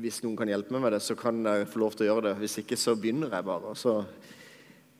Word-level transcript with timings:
Hvis 0.00 0.22
noen 0.24 0.36
kan 0.38 0.48
hjelpe 0.48 0.72
meg 0.72 0.80
med 0.86 0.94
det, 0.94 1.02
så 1.04 1.12
kan 1.18 1.42
jeg 1.44 1.66
få 1.68 1.80
lov 1.82 1.92
til 1.96 2.06
å 2.06 2.14
gjøre 2.14 2.30
det. 2.30 2.38
Hvis 2.40 2.60
ikke, 2.62 2.76
så 2.80 2.94
begynner 2.96 3.34
jeg 3.34 3.44
bare. 3.44 3.74
Så, 3.76 3.92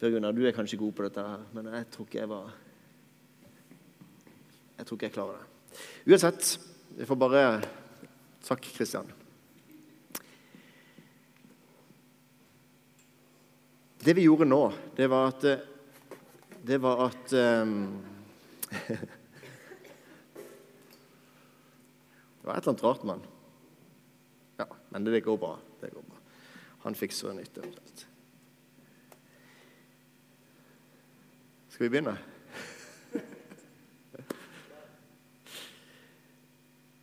Per 0.00 0.12
Gunnar, 0.12 0.34
du 0.36 0.42
er 0.44 0.52
kanskje 0.56 0.80
god 0.80 0.92
på 0.96 1.06
dette, 1.06 1.24
her, 1.24 1.46
men 1.56 1.70
jeg 1.72 1.86
tror 1.94 2.08
ikke 2.08 2.20
jeg 2.20 2.30
var 2.30 2.50
Jeg 4.80 4.86
tror 4.88 4.96
ikke 4.96 5.08
jeg 5.08 5.14
klarer 5.16 5.40
det. 5.40 5.46
Uansett, 6.08 6.42
vi 6.98 7.08
får 7.08 7.18
bare 7.20 7.40
Takk, 8.44 8.68
Kristian. 8.76 9.08
Det 14.00 14.16
vi 14.16 14.24
gjorde 14.24 14.48
nå, 14.48 14.62
det 14.96 15.10
var 15.12 15.28
at 15.34 15.42
Det 16.64 16.80
var 16.80 17.04
at 17.08 17.34
um, 17.64 18.02
Det 22.40 22.48
var 22.48 22.56
et 22.56 22.64
eller 22.64 22.72
annet 22.72 22.84
rart. 22.84 23.04
Ja, 23.04 23.39
men 24.90 25.04
det 25.04 25.20
går 25.24 25.36
bra. 25.40 25.58
Det 25.80 25.90
går 25.94 26.02
bra. 26.02 26.18
Han 26.84 26.94
fikser 26.94 27.32
nytt 27.36 27.58
eventuelt. 27.58 28.06
Skal 31.68 31.84
vi 31.84 31.90
begynne? 31.90 32.16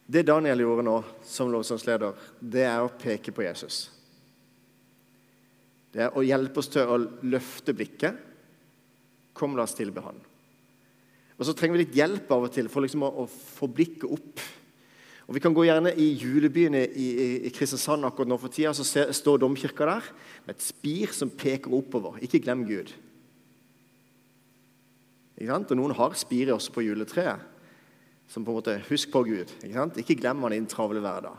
Det 0.07 0.23
Daniel 0.23 0.59
gjorde 0.63 0.83
nå 0.87 1.03
som 1.27 1.51
lovsangsleder, 1.51 2.13
det 2.39 2.63
er 2.63 2.79
å 2.79 2.93
peke 2.95 3.31
på 3.35 3.43
Jesus. 3.43 3.91
Det 5.91 6.05
er 6.05 6.15
å 6.15 6.23
hjelpe 6.23 6.61
oss 6.61 6.69
til 6.71 6.87
å 6.87 6.97
løfte 7.27 7.73
blikket. 7.75 8.15
Kom, 9.35 9.57
la 9.57 9.65
oss 9.67 9.75
tilbe 9.75 10.03
Han. 10.05 10.19
Og 11.37 11.45
så 11.45 11.53
trenger 11.53 11.77
vi 11.77 11.83
litt 11.83 11.97
hjelp 11.97 12.31
av 12.33 12.47
og 12.47 12.53
til 12.53 12.69
for 12.71 12.85
liksom 12.85 13.03
å, 13.05 13.11
å, 13.23 13.25
få 13.27 13.69
blikket 13.69 14.07
opp. 14.09 14.41
Og 15.27 15.35
Vi 15.35 15.41
kan 15.43 15.53
gå 15.55 15.65
gjerne 15.67 15.91
i 15.99 16.07
julebyen 16.15 16.77
i, 16.79 16.85
i, 16.87 17.07
i 17.47 17.51
Kristiansand 17.51 18.07
akkurat 18.07 18.29
nå 18.31 18.37
for 18.39 18.53
tida. 18.53 18.71
Så 18.75 18.85
ser, 18.87 19.11
står 19.11 19.41
domkirka 19.43 19.89
der 19.89 20.07
med 20.45 20.55
et 20.55 20.63
spir 20.63 21.11
som 21.15 21.31
peker 21.31 21.73
oppover. 21.75 22.15
Ikke 22.23 22.39
glem 22.39 22.63
Gud. 22.67 22.93
Ikke 25.35 25.51
sant? 25.51 25.73
Og 25.73 25.79
noen 25.79 25.95
har 25.97 26.15
spiret 26.15 26.55
også 26.55 26.71
på 26.71 26.85
juletreet. 26.85 27.43
Som 28.31 28.47
på 28.47 28.53
en 28.53 28.59
måte 28.61 28.77
Husk 28.87 29.11
på 29.11 29.25
Gud. 29.27 29.51
Ikke, 29.59 29.75
sant? 29.75 29.99
ikke 29.99 30.15
glem 30.21 30.47
han 30.47 30.55
i 30.55 30.61
den 30.61 30.71
travle 30.71 31.03
hverdag. 31.03 31.35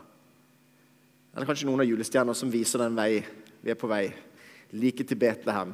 Eller 1.33 1.49
kanskje 1.49 1.69
noen 1.69 1.81
av 1.81 1.89
julestjerner 1.89 2.37
som 2.37 2.49
viser 2.53 2.81
den 2.81 2.97
vei 2.97 3.23
vi 3.59 3.73
er 3.73 3.77
på 3.77 3.89
vei 3.89 4.05
like 4.71 5.03
til 5.03 5.17
Betlehem. 5.19 5.73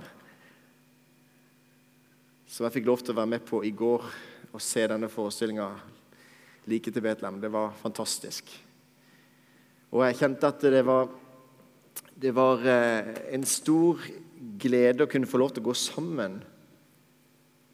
Som 2.47 2.66
jeg 2.66 2.77
fikk 2.77 2.88
lov 2.88 3.03
til 3.03 3.11
å 3.13 3.19
være 3.19 3.33
med 3.35 3.44
på 3.47 3.59
i 3.67 3.73
går 3.75 4.07
og 4.55 4.63
se 4.63 4.88
denne 4.88 5.11
forestillinga 5.11 5.67
like 6.69 6.91
til 6.91 7.03
Betlehem. 7.03 7.39
Det 7.41 7.52
var 7.53 7.75
fantastisk. 7.81 8.49
Og 9.94 10.03
jeg 10.05 10.17
kjente 10.19 10.49
at 10.49 10.63
det 10.73 10.81
var, 10.85 11.09
det 12.19 12.33
var 12.35 12.66
eh, 12.67 13.11
en 13.38 13.45
stor 13.47 14.02
glede 14.59 15.05
å 15.05 15.09
kunne 15.11 15.30
få 15.30 15.39
lov 15.41 15.53
til 15.53 15.63
å 15.63 15.69
gå 15.69 15.75
sammen 15.77 16.39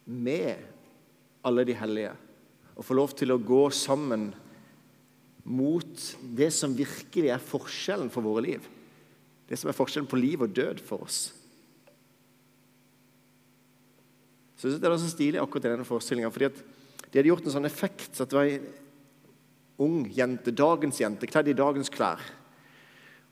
med 0.04 0.68
alle 1.46 1.64
de 1.66 1.76
hellige. 1.76 2.12
Og 2.76 2.86
få 2.86 2.96
lov 2.96 3.14
til 3.18 3.34
å 3.34 3.40
gå 3.40 3.64
sammen 3.74 4.30
mot 5.42 6.04
det 6.36 6.52
som 6.54 6.76
virkelig 6.76 7.32
er 7.34 7.42
forskjellen 7.42 8.12
for 8.12 8.24
våre 8.24 8.44
liv. 8.46 8.68
Det 9.48 9.58
som 9.58 9.72
er 9.72 9.76
forskjellen 9.76 10.10
på 10.10 10.20
liv 10.20 10.44
og 10.44 10.54
død 10.54 10.82
for 10.86 11.02
oss. 11.06 11.32
Så 14.56 14.68
jeg 14.68 14.76
synes 14.76 14.82
Det 14.82 14.90
er 14.92 15.02
så 15.02 15.10
stilig 15.10 15.40
akkurat 15.42 15.64
i 15.66 15.72
denne 15.74 15.88
forestillinga. 15.88 16.30
fordi 16.30 16.44
at 16.44 16.62
de 17.10 17.18
hadde 17.18 17.28
gjort 17.28 17.44
en 17.44 17.56
sånn 17.56 17.68
effekt 17.68 18.14
så 18.14 18.22
at 18.22 18.30
det 18.30 18.38
var 18.38 18.81
ung 19.80 20.06
jente, 20.12 20.52
dagens 20.54 21.00
jente, 21.00 21.28
kledd 21.30 21.50
i 21.52 21.56
dagens 21.56 21.90
klær. 21.92 22.20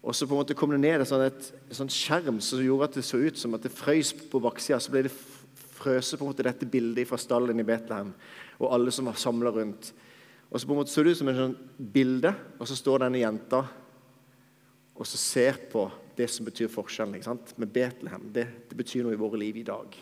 Og 0.01 0.17
så 0.17 0.25
på 0.25 0.33
en 0.33 0.41
måte 0.41 0.57
kom 0.57 0.73
det 0.73 0.81
ned 0.81 1.03
et 1.03 1.11
sånt, 1.11 1.27
et, 1.27 1.75
sånt 1.77 1.93
skjerm 1.93 2.39
som 2.41 2.63
gjorde 2.65 2.89
at 2.89 2.97
det 2.97 3.05
så 3.05 3.21
ut 3.21 3.37
som 3.37 3.57
at 3.57 3.67
det 3.67 3.75
frøys 3.75 4.15
på 4.33 4.41
baksida. 4.41 4.79
Så 4.81 4.95
ble 4.95 5.05
det 5.09 5.13
frøset 5.81 6.17
på 6.17 6.25
en 6.25 6.31
måte 6.33 6.47
dette 6.47 6.69
bildet 6.69 7.09
fra 7.09 7.19
stallen 7.21 7.61
i 7.61 7.67
Betlehem, 7.67 8.15
og 8.61 8.73
alle 8.73 8.93
som 8.95 9.09
var 9.11 9.21
samla 9.21 9.53
rundt. 9.53 9.93
Og 10.51 10.57
så 10.57 10.67
på 10.67 10.75
en 10.75 10.81
måte 10.81 10.93
så 10.93 11.05
det 11.05 11.13
ut 11.13 11.21
som 11.21 11.29
en 11.31 11.43
sånn 11.43 11.59
bilde, 11.93 12.33
og 12.59 12.69
så 12.69 12.79
står 12.79 13.05
denne 13.05 13.21
jenta 13.23 13.65
og 15.01 15.09
så 15.09 15.17
ser 15.17 15.57
på 15.73 15.87
det 16.17 16.27
som 16.29 16.45
betyr 16.45 16.69
forskjellen 16.69 17.17
ikke 17.17 17.31
sant? 17.31 17.55
med 17.57 17.71
Betlehem. 17.73 18.27
Det, 18.35 18.45
det 18.69 18.77
betyr 18.77 19.07
noe 19.07 19.17
i 19.17 19.21
våre 19.21 19.41
liv 19.41 19.57
i 19.57 19.65
dag. 19.65 19.95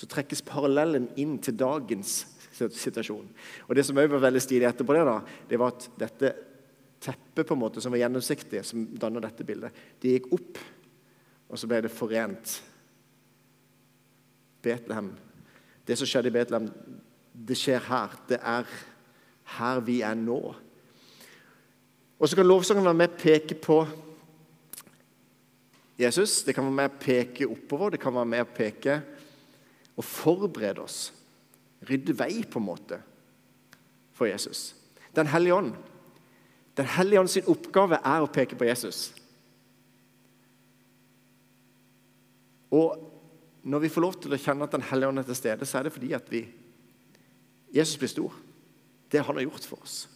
Så 0.00 0.08
trekkes 0.08 0.40
parallellen 0.48 1.10
inn 1.20 1.36
til 1.44 1.58
dagens 1.60 2.22
situasjon. 2.56 3.26
Og 3.68 3.76
Det 3.76 3.84
som 3.84 3.98
også 4.00 4.14
var 4.14 4.22
veldig 4.24 4.40
stilig 4.40 4.68
etterpå, 4.68 4.96
det 4.96 5.04
da, 5.08 5.18
det 5.48 5.58
var 5.60 5.74
at 5.74 5.88
dette 6.00 6.32
teppet 7.00 7.46
på 7.48 7.56
en 7.56 7.60
måte 7.60 7.80
som 7.80 7.92
var 7.92 8.02
gjennomsiktig, 8.02 8.62
som 8.64 8.84
danner 9.00 9.24
dette 9.24 9.44
bildet, 9.44 9.76
det 10.00 10.16
gikk 10.16 10.32
opp, 10.36 10.60
og 11.50 11.60
så 11.60 11.68
ble 11.68 11.82
det 11.84 11.92
forent. 11.92 12.56
Betlehem. 14.60 15.12
Det 15.88 15.96
som 15.96 16.08
skjedde 16.08 16.28
i 16.28 16.34
Betlehem, 16.34 16.68
det 17.32 17.56
skjer 17.56 17.80
her. 17.88 18.16
Det 18.28 18.40
er 18.40 18.68
her 19.56 19.80
vi 19.84 20.00
er 20.06 20.18
nå. 20.18 20.40
Og 22.20 22.28
så 22.28 22.36
kan 22.36 22.48
lovsangen 22.48 22.84
være 22.84 23.00
med 23.00 23.14
å 23.14 23.20
peke 23.20 23.56
på 23.56 23.78
Jesus. 26.00 26.42
Det 26.44 26.52
kan 26.56 26.68
være 26.68 26.76
med 26.76 26.92
å 26.92 27.00
peke 27.00 27.48
oppover, 27.48 27.94
det 27.94 28.02
kan 28.02 28.14
være 28.16 28.28
med 28.28 28.44
å 28.44 28.52
peke 28.56 29.00
og 29.96 30.04
forberede 30.04 30.82
oss. 30.82 31.10
Rydde 31.88 32.14
vei, 32.18 32.42
på 32.44 32.60
en 32.60 32.66
måte, 32.66 33.00
for 34.12 34.28
Jesus. 34.28 34.74
Den 35.16 35.30
hellige 35.32 35.54
ånd. 35.54 35.72
Den 36.76 36.86
hellige 36.86 37.20
ånd 37.20 37.50
oppgave 37.50 37.98
er 38.04 38.22
å 38.22 38.30
peke 38.30 38.56
på 38.56 38.68
Jesus. 38.68 39.10
Og 42.70 43.06
når 43.62 43.82
vi 43.82 43.90
får 43.92 44.04
lov 44.04 44.16
til 44.22 44.32
å 44.32 44.40
kjenne 44.40 44.64
at 44.64 44.72
Den 44.72 44.86
hellige 44.88 45.08
ånd 45.10 45.18
er 45.18 45.26
til 45.28 45.36
stede, 45.36 45.66
så 45.66 45.78
er 45.78 45.88
det 45.88 45.92
fordi 45.92 46.12
at 46.16 46.30
vi 46.32 46.44
Jesus 47.74 47.98
blir 47.98 48.08
stor. 48.08 48.34
Det 49.10 49.22
han 49.26 49.36
har 49.36 49.42
gjort 49.42 49.66
for 49.66 49.82
oss. 49.82 50.08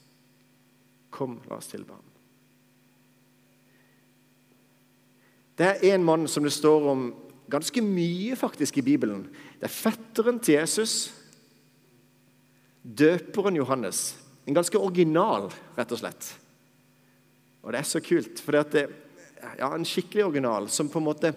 Kom, 1.11 1.41
la 1.51 1.59
oss 1.59 1.71
tilbe 1.71 1.95
ham. 1.95 2.11
Det 5.59 5.67
er 5.67 5.95
en 5.95 6.05
mann 6.05 6.27
som 6.29 6.43
det 6.43 6.53
står 6.53 6.89
om 6.91 7.05
ganske 7.51 7.83
mye 7.85 8.37
faktisk 8.39 8.79
i 8.81 8.87
Bibelen. 8.87 9.27
Det 9.61 9.69
er 9.69 9.75
fetteren 9.75 10.41
til 10.43 10.59
Jesus, 10.59 11.13
døperen 12.85 13.57
Johannes. 13.57 14.15
En 14.47 14.57
ganske 14.57 14.79
original, 14.79 15.51
rett 15.77 15.93
og 15.93 16.01
slett. 16.01 16.33
Og 17.65 17.73
det 17.73 17.81
er 17.81 17.89
så 17.89 18.03
kult, 18.05 18.41
for 18.45 18.57
det 18.57 18.89
ja, 19.59 19.71
en 19.71 19.87
skikkelig 19.89 20.27
original 20.27 20.69
som 20.73 20.89
på 20.93 21.01
en 21.01 21.07
måte 21.07 21.31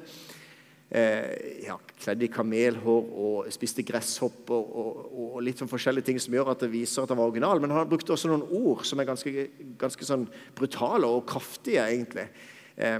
eh, 0.89 1.63
ja, 1.65 1.77
kledd 1.99 2.23
i 2.23 2.29
kamelhår 2.31 3.09
og 3.23 3.49
spiste 3.53 3.83
gresshopper 3.87 4.55
og, 4.55 4.99
og, 5.07 5.23
og, 5.35 5.41
litt 5.43 5.59
sånn 5.59 5.71
forskjellige 5.71 6.09
ting 6.09 6.21
som 6.23 6.35
gjør 6.35 6.53
at 6.53 6.63
det 6.63 6.71
viser 6.71 7.03
at 7.03 7.13
han 7.13 7.19
var 7.19 7.31
original. 7.31 7.63
Men 7.63 7.75
han 7.75 7.89
brukte 7.89 8.15
også 8.15 8.31
noen 8.31 8.45
ord 8.59 8.85
som 8.87 8.99
er 8.99 9.09
ganske, 9.09 9.47
ganske 9.79 10.07
sånn 10.07 10.27
brutale 10.57 11.09
og 11.09 11.25
kraftige, 11.29 11.83
egentlig. 11.87 12.27
Eh, 12.75 12.99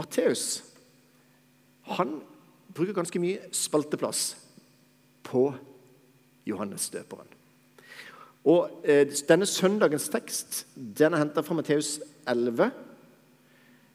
Matteus 0.00 0.62
han 1.90 2.20
bruker 2.74 2.94
ganske 2.94 3.20
mye 3.22 3.50
spalteplass 3.56 4.34
på 5.26 5.48
Johannes 6.48 6.88
døperen. 6.92 7.28
Og 8.48 8.86
eh, 8.88 9.04
Denne 9.28 9.48
søndagens 9.48 10.08
tekst 10.12 10.62
den 10.74 11.14
er 11.14 11.24
henta 11.24 11.42
fra 11.44 11.56
Matteus 11.58 11.98
11. 12.30 12.70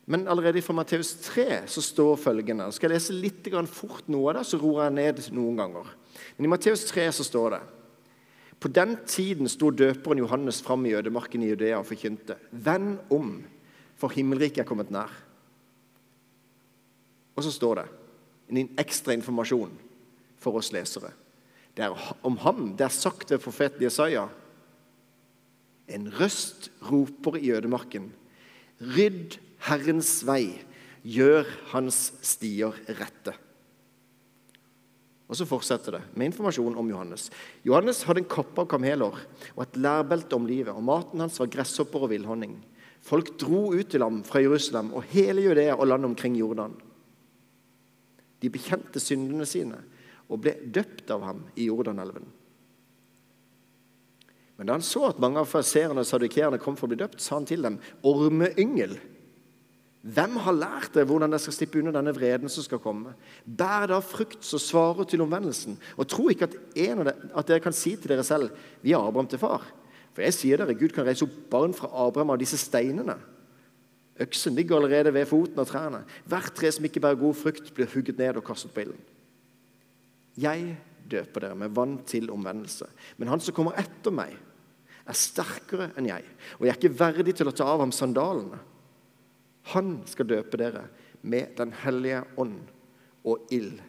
Men 0.06 0.28
allerede 0.30 0.62
fra 0.62 0.76
Matteus 0.78 1.16
3 1.26 1.64
så 1.72 1.82
står 1.82 2.20
følgende 2.22 2.68
Skal 2.76 2.92
jeg 2.92 3.00
lese 3.00 3.16
litt 3.16 3.48
fort 3.72 4.06
noe 4.12 4.30
av 4.30 4.38
det, 4.38 4.46
så 4.46 4.60
roer 4.62 4.86
jeg 4.86 4.98
ned 5.00 5.24
noen 5.34 5.58
ganger. 5.58 5.88
Men 6.38 6.46
i 6.46 6.52
Matteus 6.52 6.86
3 6.92 7.08
så 7.12 7.26
står 7.26 7.56
det 7.56 7.62
På 8.60 8.70
den 8.70 8.98
tiden 9.08 9.50
sto 9.50 9.72
døperen 9.72 10.22
Johannes 10.22 10.62
fram 10.62 10.86
i 10.86 10.94
ødemarken 10.94 11.42
i 11.42 11.50
Judea 11.50 11.80
og 11.80 11.90
forkynte. 11.90 12.38
Venn 12.52 13.00
om, 13.10 13.40
for 13.98 14.14
himmelriket 14.14 14.62
er 14.62 14.70
kommet 14.70 14.94
nær. 14.94 15.10
Og 17.36 17.44
så 17.44 17.52
står 17.52 17.82
det 17.82 17.86
en 18.56 18.74
ekstra 18.80 19.16
informasjon 19.16 19.74
for 20.42 20.60
oss 20.60 20.72
lesere. 20.76 21.12
Det 21.76 21.84
er 21.84 22.12
om 22.26 22.38
ham 22.44 22.70
det 22.78 22.88
er 22.88 22.94
sagt 22.94 23.34
ved 23.34 23.44
profeten 23.44 23.84
Jesaja. 23.84 24.28
En 25.92 26.08
røst 26.18 26.70
roper 26.88 27.38
i 27.42 27.52
ødemarken. 27.54 28.10
Rydd 28.80 29.40
Herrens 29.66 30.20
vei, 30.28 30.56
gjør 31.06 31.46
hans 31.74 32.14
stier 32.26 32.74
rette. 32.98 33.36
Og 35.26 35.38
Så 35.38 35.48
fortsetter 35.50 35.98
det 35.98 36.02
med 36.14 36.30
informasjon 36.30 36.78
om 36.78 36.90
Johannes. 36.90 37.32
Johannes 37.66 38.04
hadde 38.06 38.22
en 38.22 38.30
kappe 38.30 38.62
av 38.62 38.70
kameler 38.70 39.14
og 39.56 39.62
et 39.64 39.78
lærbelte 39.82 40.38
om 40.38 40.46
livet, 40.46 40.74
og 40.74 40.86
maten 40.86 41.24
hans 41.24 41.40
var 41.42 41.50
gresshopper 41.50 42.06
og 42.06 42.12
villhonning. 42.14 42.60
Folk 43.06 43.34
dro 43.42 43.72
ut 43.74 43.90
til 43.90 44.06
ham 44.06 44.22
fra 44.26 44.42
Jerusalem 44.42 44.94
og 44.94 45.06
hele 45.14 45.42
Judea 45.46 45.74
og 45.76 45.90
landet 45.90 46.14
omkring 46.14 46.38
Jordan. 46.38 46.78
De 48.46 48.54
bekjente 48.54 49.02
syndene 49.02 49.48
sine 49.50 49.82
og 50.30 50.42
ble 50.42 50.56
døpt 50.74 51.10
av 51.14 51.26
ham 51.26 51.44
i 51.58 51.68
Jordanelven. 51.68 52.26
Men 54.56 54.70
da 54.70 54.78
han 54.78 54.86
så 54.86 55.10
at 55.10 55.20
mange 55.22 55.42
av 55.42 55.50
farserene 55.50 56.02
og 56.02 56.08
sadukerene 56.08 56.62
kom 56.62 56.78
for 56.80 56.88
å 56.88 56.94
bli 56.94 57.02
døpt, 57.02 57.20
sa 57.22 57.36
han 57.38 57.48
til 57.50 57.66
dem, 57.66 57.78
ormeyngel, 58.08 58.96
hvem 60.06 60.36
har 60.46 60.54
lært 60.54 60.94
dere 60.94 61.08
hvordan 61.10 61.34
dere 61.34 61.42
skal 61.42 61.56
slippe 61.56 61.80
unna 61.82 61.92
denne 61.96 62.14
vreden 62.14 62.52
som 62.52 62.64
skal 62.64 62.82
komme? 62.82 63.16
Bær 63.44 63.88
da 63.90 63.98
frukt 64.06 64.46
som 64.46 64.62
svarer 64.62 65.08
til 65.10 65.24
omvendelsen, 65.26 65.80
og 65.98 66.10
tro 66.10 66.28
ikke 66.30 66.46
at, 66.46 66.58
dere, 66.76 67.16
at 67.34 67.50
dere 67.50 67.64
kan 67.64 67.76
si 67.76 67.96
til 67.98 68.14
dere 68.14 68.26
selv, 68.26 68.54
vi 68.86 68.94
har 68.94 69.02
Abraham 69.02 69.30
til 69.32 69.42
far. 69.42 69.66
For 70.14 70.24
jeg 70.24 70.38
sier 70.38 70.62
dere, 70.62 70.78
Gud 70.78 70.94
kan 70.96 71.08
reise 71.08 71.26
opp 71.26 71.40
barn 71.52 71.74
fra 71.76 71.90
Abraham 72.06 72.36
av 72.36 72.40
disse 72.40 72.60
steinene. 72.62 73.18
Øksen 74.20 74.56
ligger 74.56 74.78
allerede 74.80 75.12
ved 75.14 75.28
foten 75.28 75.60
av 75.60 75.68
trærne. 75.68 76.04
Hvert 76.30 76.54
tre 76.56 76.72
som 76.72 76.86
ikke 76.88 77.02
bærer 77.04 77.20
god 77.20 77.36
frukt, 77.36 77.74
blir 77.76 77.90
hugget 77.92 78.20
ned 78.20 78.40
og 78.40 78.46
kastet 78.48 78.72
på 78.72 78.86
ilden. 78.86 79.02
Jeg 80.40 80.78
døper 81.12 81.44
dere 81.44 81.56
med 81.60 81.74
vann 81.76 81.98
til 82.08 82.32
omvendelse. 82.32 82.88
Men 83.18 83.32
han 83.32 83.44
som 83.44 83.56
kommer 83.56 83.76
etter 83.80 84.16
meg, 84.16 84.36
er 85.06 85.18
sterkere 85.20 85.92
enn 86.00 86.08
jeg, 86.10 86.24
og 86.58 86.64
jeg 86.66 86.72
er 86.72 86.80
ikke 86.80 86.98
verdig 86.98 87.36
til 87.38 87.52
å 87.52 87.54
ta 87.54 87.68
av 87.70 87.84
ham 87.84 87.92
sandalene. 87.94 88.58
Han 89.76 90.00
skal 90.10 90.30
døpe 90.30 90.58
dere 90.58 90.88
med 91.26 91.56
Den 91.58 91.74
hellige 91.84 92.24
ånd 92.42 92.58
og 93.26 93.52
ild. 93.54 93.82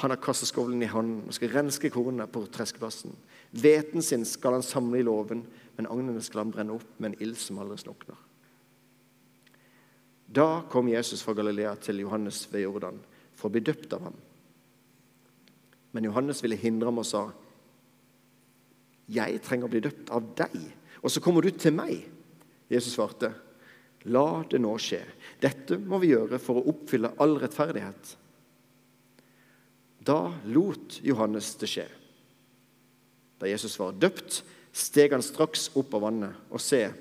Han 0.00 0.10
har 0.10 0.22
kasteskovlen 0.22 0.82
i 0.82 0.90
hånden 0.90 1.26
og 1.26 1.34
skal 1.34 1.52
renske 1.54 1.90
kornene 1.90 2.26
på 2.30 2.44
treskeplassen. 2.54 3.14
Hveten 3.50 4.02
sin 4.02 4.24
skal 4.24 4.58
han 4.58 4.66
samle 4.66 5.00
i 5.00 5.06
låven, 5.06 5.42
men 5.76 5.90
agnene 5.90 6.22
skal 6.22 6.44
han 6.44 6.52
brenne 6.54 6.76
opp 6.78 6.98
med 6.98 7.12
en 7.12 7.22
ild 7.26 7.38
som 7.38 7.58
aldri 7.58 7.80
slukner. 7.82 8.18
Da 10.30 10.62
kom 10.70 10.88
Jesus 10.88 11.22
fra 11.26 11.34
Galilea 11.34 11.74
til 11.82 12.04
Johannes 12.04 12.44
ved 12.52 12.62
Jordan 12.62 13.00
for 13.34 13.48
å 13.48 13.54
bli 13.54 13.62
døpt 13.66 13.94
av 13.96 14.04
ham. 14.06 14.18
Men 15.90 16.06
Johannes 16.06 16.42
ville 16.44 16.58
hindre 16.60 16.86
ham 16.86 17.02
og 17.02 17.06
sa, 17.06 17.30
'Jeg 19.10 19.42
trenger 19.42 19.66
å 19.66 19.70
bli 19.70 19.80
døpt 19.80 20.10
av 20.10 20.22
deg, 20.36 20.54
og 21.02 21.10
så 21.10 21.20
kommer 21.20 21.42
du 21.42 21.50
til 21.50 21.72
meg.' 21.72 22.08
Jesus 22.70 22.94
svarte, 22.94 23.34
'La 24.04 24.44
det 24.44 24.60
nå 24.60 24.78
skje. 24.78 25.02
Dette 25.40 25.78
må 25.78 25.98
vi 25.98 26.14
gjøre 26.14 26.38
for 26.38 26.54
å 26.60 26.68
oppfylle 26.68 27.14
all 27.18 27.38
rettferdighet.' 27.38 28.16
Da 30.00 30.32
lot 30.46 31.00
Johannes 31.02 31.54
det 31.56 31.68
skje. 31.68 31.88
Da 33.40 33.46
Jesus 33.46 33.78
var 33.78 33.92
døpt, 33.92 34.42
steg 34.72 35.12
han 35.12 35.22
straks 35.22 35.70
opp 35.74 35.94
av 35.94 36.02
vannet, 36.02 36.34
og 36.50 36.60
se, 36.60 36.92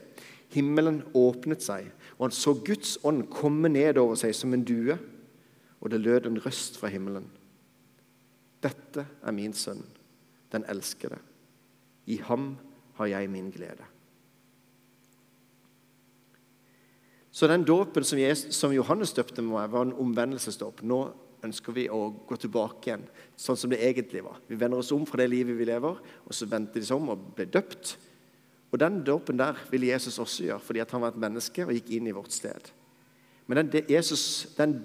himmelen 0.50 1.04
åpnet 1.14 1.62
seg, 1.62 1.92
og 2.20 2.28
han 2.28 2.36
så 2.36 2.52
Guds 2.54 2.98
ånd 3.08 3.30
komme 3.32 3.72
ned 3.72 3.98
over 3.98 4.20
seg 4.20 4.36
som 4.36 4.52
en 4.54 4.66
due, 4.68 4.98
og 5.80 5.92
det 5.92 6.02
lød 6.04 6.28
en 6.28 6.42
røst 6.44 6.76
fra 6.78 6.92
himmelen. 6.92 7.30
Dette 8.60 9.06
er 9.24 9.36
min 9.36 9.56
sønn, 9.56 9.86
den 10.52 10.66
elskede. 10.68 11.22
I 12.12 12.20
ham 12.28 12.58
har 13.00 13.08
jeg 13.08 13.32
min 13.32 13.48
glede. 13.56 13.88
Så 17.32 17.48
den 17.48 17.64
dåpen 17.64 18.04
som, 18.04 18.74
Johannes 18.76 19.16
døpte 19.16 19.46
meg, 19.46 19.70
var 19.72 19.88
en 19.88 19.96
omvendelsesdåp. 19.96 20.84
Nå 20.84 21.00
ønsker 21.46 21.72
vi 21.72 21.86
å 21.88 22.10
gå 22.28 22.36
tilbake 22.36 22.90
igjen 22.90 23.06
sånn 23.40 23.56
som 23.56 23.72
det 23.72 23.80
egentlig 23.86 24.26
var. 24.26 24.42
Vi 24.50 24.58
vender 24.60 24.82
oss 24.82 24.92
om 24.92 25.06
fra 25.08 25.22
det 25.22 25.30
livet 25.32 25.56
vi 25.56 25.70
lever, 25.70 26.02
og 26.26 26.36
så 26.36 26.50
vendte 26.52 26.82
de 26.82 26.90
seg 26.90 27.00
om 27.00 27.14
og 27.14 27.30
ble 27.38 27.48
døpt. 27.48 27.94
Og 28.72 28.80
Den 28.80 29.04
dåpen 29.04 29.40
der 29.40 29.58
ville 29.72 29.88
Jesus 29.88 30.20
også 30.20 30.44
gjøre, 30.44 30.60
fordi 30.60 30.84
han 30.92 31.02
var 31.02 31.08
et 31.14 31.22
menneske 31.22 31.66
og 31.66 31.74
gikk 31.74 31.90
inn 31.90 32.08
i 32.08 32.14
vårt 32.14 32.34
sted. 32.34 32.70
Men 33.48 33.58
den, 33.58 33.86
Jesus, 33.90 34.48
den, 34.58 34.76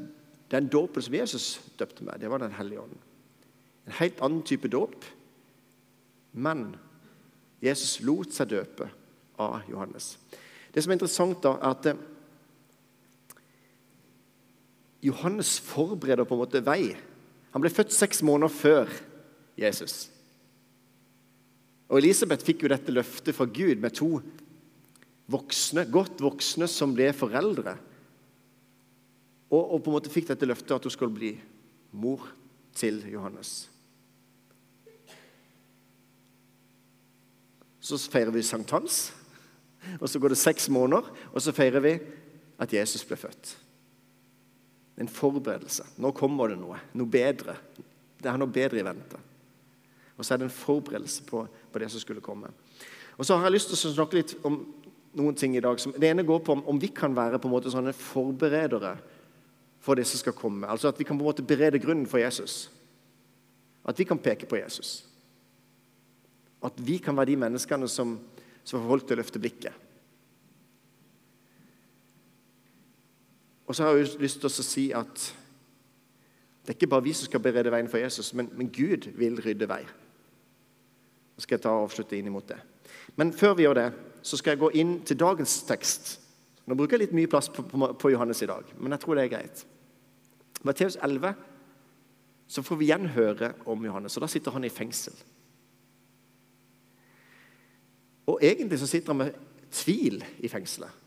den 0.50 0.68
dåpen 0.72 1.02
som 1.02 1.14
Jesus 1.14 1.60
døpte 1.78 2.04
med, 2.04 2.20
det 2.20 2.30
var 2.30 2.38
Den 2.38 2.52
hellige 2.52 2.80
ånden. 2.80 2.98
En 3.86 3.92
helt 3.92 4.20
annen 4.20 4.42
type 4.42 4.68
dåp. 4.68 5.04
Men 6.32 6.76
Jesus 7.62 8.00
lot 8.00 8.32
seg 8.32 8.48
døpe 8.48 8.88
av 9.38 9.60
Johannes. 9.68 10.14
Det 10.72 10.82
som 10.82 10.90
er 10.90 10.98
interessant, 10.98 11.42
da, 11.44 11.54
er 11.60 11.74
at 11.74 11.86
eh, 11.92 12.00
Johannes 15.04 15.58
forbereder 15.60 16.24
på 16.24 16.34
en 16.34 16.40
måte 16.40 16.64
vei. 16.64 16.96
Han 17.52 17.62
ble 17.62 17.70
født 17.70 17.92
seks 17.92 18.22
måneder 18.24 18.48
før 18.50 18.90
Jesus. 19.60 20.08
Og 21.90 22.00
Elisabeth 22.00 22.46
fikk 22.46 22.64
jo 22.64 22.70
dette 22.72 22.94
løftet 22.94 23.36
fra 23.36 23.46
Gud 23.46 23.82
med 23.82 23.94
to 23.96 24.08
voksne, 25.30 25.86
godt 25.92 26.22
voksne 26.24 26.68
som 26.70 26.94
ble 26.96 27.10
foreldre. 27.16 27.76
Og, 29.52 29.60
og 29.60 29.82
på 29.82 29.90
en 29.90 29.98
måte 29.98 30.12
fikk 30.12 30.30
dette 30.32 30.48
løftet 30.48 30.74
at 30.76 30.88
hun 30.88 30.94
skulle 30.94 31.16
bli 31.16 31.34
mor 31.94 32.26
til 32.74 33.02
Johannes. 33.12 33.68
Så 37.84 37.98
feirer 38.08 38.32
vi 38.32 38.42
sankthans, 38.42 39.12
og 40.00 40.08
så 40.08 40.18
går 40.18 40.32
det 40.32 40.40
seks 40.40 40.70
måneder, 40.72 41.10
og 41.32 41.42
så 41.44 41.52
feirer 41.52 41.84
vi 41.84 41.98
at 42.64 42.72
Jesus 42.72 43.04
ble 43.04 43.18
født. 43.20 43.52
En 44.96 45.10
forberedelse. 45.10 45.84
Nå 46.00 46.14
kommer 46.16 46.48
det 46.48 46.56
noe. 46.60 46.78
Noe 46.96 47.10
bedre. 47.10 47.58
Det 48.22 48.30
er 48.30 48.38
noe 48.40 48.50
bedre 48.50 48.80
i 48.80 48.86
vente. 48.86 49.20
Og 50.14 50.24
så 50.24 50.34
er 50.34 50.40
det 50.40 50.48
en 50.48 50.54
forberedelse 50.54 51.26
på, 51.26 51.42
på, 51.74 51.82
det 51.82 51.90
som 51.92 52.02
skulle 52.02 52.22
komme. 52.24 52.52
Og 53.18 53.26
så 53.26 53.36
har 53.36 53.48
jeg 53.48 53.56
lyst 53.56 53.70
til 53.70 53.90
å 53.90 53.94
snakke 53.94 54.18
litt 54.18 54.34
om 54.46 54.60
noen 55.18 55.36
ting 55.38 55.56
i 55.56 55.62
dag. 55.62 55.78
Det 55.78 56.10
ene 56.10 56.26
går 56.26 56.42
på 56.46 56.56
om, 56.56 56.64
om, 56.70 56.80
vi 56.80 56.90
kan 56.94 57.14
være 57.14 57.38
på 57.38 57.48
en 57.50 57.54
måte 57.54 57.72
sånne 57.72 57.94
forberedere 57.94 58.96
for 59.84 59.98
det 59.98 60.06
som 60.08 60.22
skal 60.22 60.36
komme. 60.36 60.66
Altså 60.70 60.90
At 60.90 60.98
vi 60.98 61.06
kan 61.06 61.18
på 61.18 61.22
en 61.22 61.30
måte 61.30 61.46
berede 61.46 61.82
grunnen 61.82 62.08
for 62.10 62.22
Jesus. 62.22 62.68
At 63.84 63.98
vi 63.98 64.06
kan 64.08 64.18
peke 64.18 64.48
på 64.50 64.58
Jesus. 64.58 65.04
At 66.64 66.78
vi 66.80 66.98
kan 66.98 67.16
være 67.16 67.34
de 67.34 67.40
menneskene 67.44 67.88
som, 67.88 68.16
som 68.64 68.80
får 68.80 68.88
folk 68.88 69.06
til 69.06 69.18
å 69.18 69.22
løfte 69.22 69.42
blikket. 69.42 69.80
Og 73.64 73.76
så 73.76 73.86
har 73.86 73.96
jeg 73.96 74.20
lyst 74.20 74.40
til 74.42 74.50
å 74.50 74.52
si 74.52 74.90
at 74.92 75.30
det 76.64 76.72
er 76.72 76.76
ikke 76.78 76.88
bare 76.94 77.04
vi 77.04 77.12
som 77.12 77.28
skal 77.28 77.42
berede 77.44 77.72
veien 77.72 77.88
for 77.92 78.00
Jesus, 78.00 78.32
men, 78.36 78.48
men 78.56 78.70
Gud 78.72 79.10
vil 79.20 79.36
rydde 79.44 79.68
vei. 79.68 79.82
Skal 81.38 81.56
jeg 81.56 81.64
ta 81.64 81.72
og 81.74 81.88
avslutte 81.88 82.16
inn 82.18 82.28
imot 82.30 82.48
det. 82.52 82.60
Men 83.18 83.32
før 83.34 83.56
vi 83.58 83.66
gjør 83.66 83.78
det, 83.78 83.88
så 84.24 84.38
skal 84.38 84.54
jeg 84.54 84.62
gå 84.62 84.70
inn 84.80 84.94
til 85.06 85.18
dagens 85.20 85.56
tekst. 85.68 86.14
Nå 86.64 86.76
bruker 86.78 86.96
jeg 86.96 87.08
litt 87.08 87.16
mye 87.16 87.30
plass 87.30 87.50
på, 87.52 87.64
på, 87.68 87.88
på 88.00 88.12
Johannes 88.14 88.40
i 88.44 88.48
dag, 88.48 88.70
men 88.78 88.94
jeg 88.94 89.02
tror 89.02 89.18
det 89.18 89.26
er 89.26 89.34
greit. 89.34 89.64
Matteus 90.64 90.96
11 90.96 91.34
så 92.54 92.62
får 92.64 92.78
vi 92.80 92.88
igjen 92.88 93.08
høre 93.12 93.52
om 93.68 93.84
Johannes, 93.84 94.16
og 94.16 94.24
da 94.24 94.30
sitter 94.30 94.54
han 94.54 94.64
i 94.64 94.72
fengsel. 94.72 95.16
Og 98.30 98.40
egentlig 98.44 98.78
så 98.80 98.88
sitter 98.88 99.12
han 99.12 99.20
med 99.20 99.40
tvil 99.74 100.22
i 100.44 100.48
fengselet. 100.48 101.00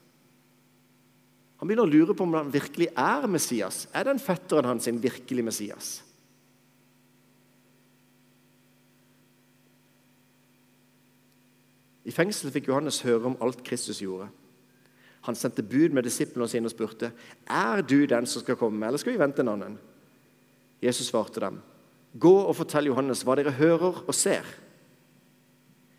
Han 1.58 1.70
begynner 1.70 1.88
å 1.88 1.90
lure 1.90 2.14
på 2.14 2.26
om 2.26 2.36
han 2.38 2.52
virkelig 2.54 2.92
er 2.94 3.26
Messias. 3.32 3.88
Er 3.96 4.06
den 4.06 4.22
fetteren 4.22 4.68
hans 4.70 4.86
virkelig 4.88 5.46
Messias? 5.46 5.88
I 12.08 12.14
fengselet 12.16 12.56
fikk 12.56 12.70
Johannes 12.72 13.02
høre 13.04 13.28
om 13.28 13.38
alt 13.44 13.64
Kristus 13.68 14.00
gjorde. 14.00 14.30
Han 15.28 15.36
sendte 15.36 15.66
bud 15.66 15.92
med 15.96 16.06
disiplene 16.08 16.48
sine 16.48 16.70
og 16.70 16.72
spurte 16.72 17.12
er 17.52 17.82
du 17.84 18.00
den 18.08 18.28
som 18.30 18.44
skal 18.44 18.56
komme, 18.60 18.86
eller 18.88 19.02
skal 19.02 19.16
vi 19.16 19.20
vente 19.20 19.44
en 19.44 19.52
annen. 19.52 19.76
Jesus 20.82 21.10
svarte 21.10 21.42
dem, 21.44 21.60
gå 22.16 22.32
og 22.46 22.56
fortell 22.56 22.88
Johannes 22.88 23.26
hva 23.28 23.36
dere 23.36 23.56
hører 23.58 24.04
og 24.06 24.16
ser. 24.16 24.48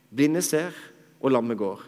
Blinde 0.09 0.41
ser, 0.43 0.73
og 1.21 1.35
lamme 1.35 1.57
går. 1.59 1.83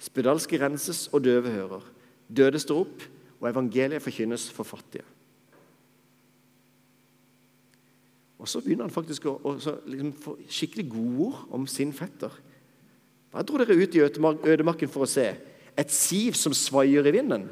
Spedalske 0.00 0.56
renses, 0.62 1.08
og 1.12 1.24
døve 1.24 1.50
hører. 1.52 1.84
Døde 2.30 2.58
står 2.62 2.84
opp, 2.86 3.02
og 3.40 3.48
evangeliet 3.50 4.02
forkynnes 4.04 4.46
for 4.54 4.64
fattige. 4.64 5.04
Og 8.40 8.48
Så 8.48 8.62
begynner 8.64 8.86
han 8.86 8.94
faktisk 8.94 9.26
å, 9.28 9.34
å 9.44 9.56
liksom 9.84 10.12
få 10.16 10.38
skikkelig 10.48 10.86
godord 10.94 11.42
om 11.52 11.66
sin 11.68 11.92
fetter. 11.92 12.32
Hva 13.30 13.44
dro 13.46 13.60
dere 13.60 13.78
ut 13.78 13.94
i 13.94 14.02
ødemarken 14.02 14.90
for 14.90 15.06
å 15.06 15.10
se? 15.10 15.28
Et 15.78 15.92
siv 15.94 16.34
som 16.38 16.54
svaier 16.56 17.06
i 17.06 17.14
vinden? 17.14 17.46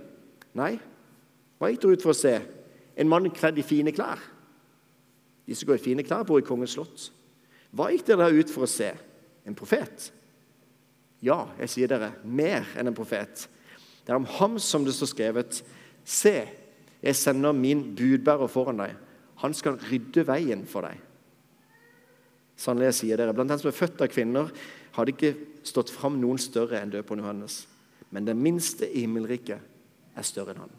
Nei. 0.59 0.75
Hva 1.59 1.71
gikk 1.71 1.85
dere 1.85 1.99
ut 1.99 2.07
for 2.07 2.15
å 2.15 2.19
se? 2.19 2.35
En 2.99 3.11
mann 3.11 3.31
kledd 3.31 3.61
i 3.61 3.67
fine 3.67 3.95
klær? 3.95 4.21
De 5.47 5.57
som 5.57 5.69
går 5.69 5.79
i 5.79 5.85
fine 5.87 6.05
klær, 6.05 6.27
bor 6.29 6.43
i 6.43 6.47
kongens 6.47 6.75
slott. 6.77 7.09
Hva 7.73 7.93
gikk 7.93 8.09
dere 8.11 8.31
ut 8.35 8.51
for 8.53 8.67
å 8.67 8.71
se? 8.71 8.91
En 9.47 9.57
profet? 9.57 10.11
Ja, 11.25 11.47
jeg 11.63 11.73
sier 11.73 11.91
dere, 11.91 12.13
mer 12.23 12.67
enn 12.79 12.91
en 12.91 12.97
profet. 12.97 13.47
Det 14.05 14.13
er 14.13 14.19
om 14.19 14.29
ham 14.39 14.59
som 14.63 14.85
det 14.87 14.95
står 14.97 15.13
skrevet. 15.13 15.61
Se, 16.07 16.35
jeg 17.03 17.19
sender 17.19 17.55
min 17.55 17.83
budbærer 17.97 18.51
foran 18.51 18.83
deg. 18.83 18.95
Han 19.43 19.55
skal 19.55 19.79
rydde 19.89 20.27
veien 20.27 20.65
for 20.67 20.87
deg. 20.87 20.99
Sannelig, 22.59 22.91
jeg 22.91 22.99
sier 22.99 23.21
dere, 23.21 23.35
blant 23.37 23.53
dem 23.53 23.61
som 23.61 23.71
er 23.71 23.77
født 23.77 24.01
av 24.03 24.11
kvinner, 24.11 24.51
har 24.97 25.07
det 25.07 25.17
ikke 25.17 25.63
stått 25.69 25.93
fram 25.93 26.19
noen 26.21 26.41
større 26.41 26.81
enn 26.81 26.93
døperen 26.93 27.23
Johannes. 27.25 27.63
Men 28.11 28.29
den 28.29 28.41
minste 28.41 28.89
i 28.89 29.05
himmelriket 29.05 29.59
er 30.17 30.27
større 30.27 30.55
enn 30.55 30.65
han. 30.65 30.77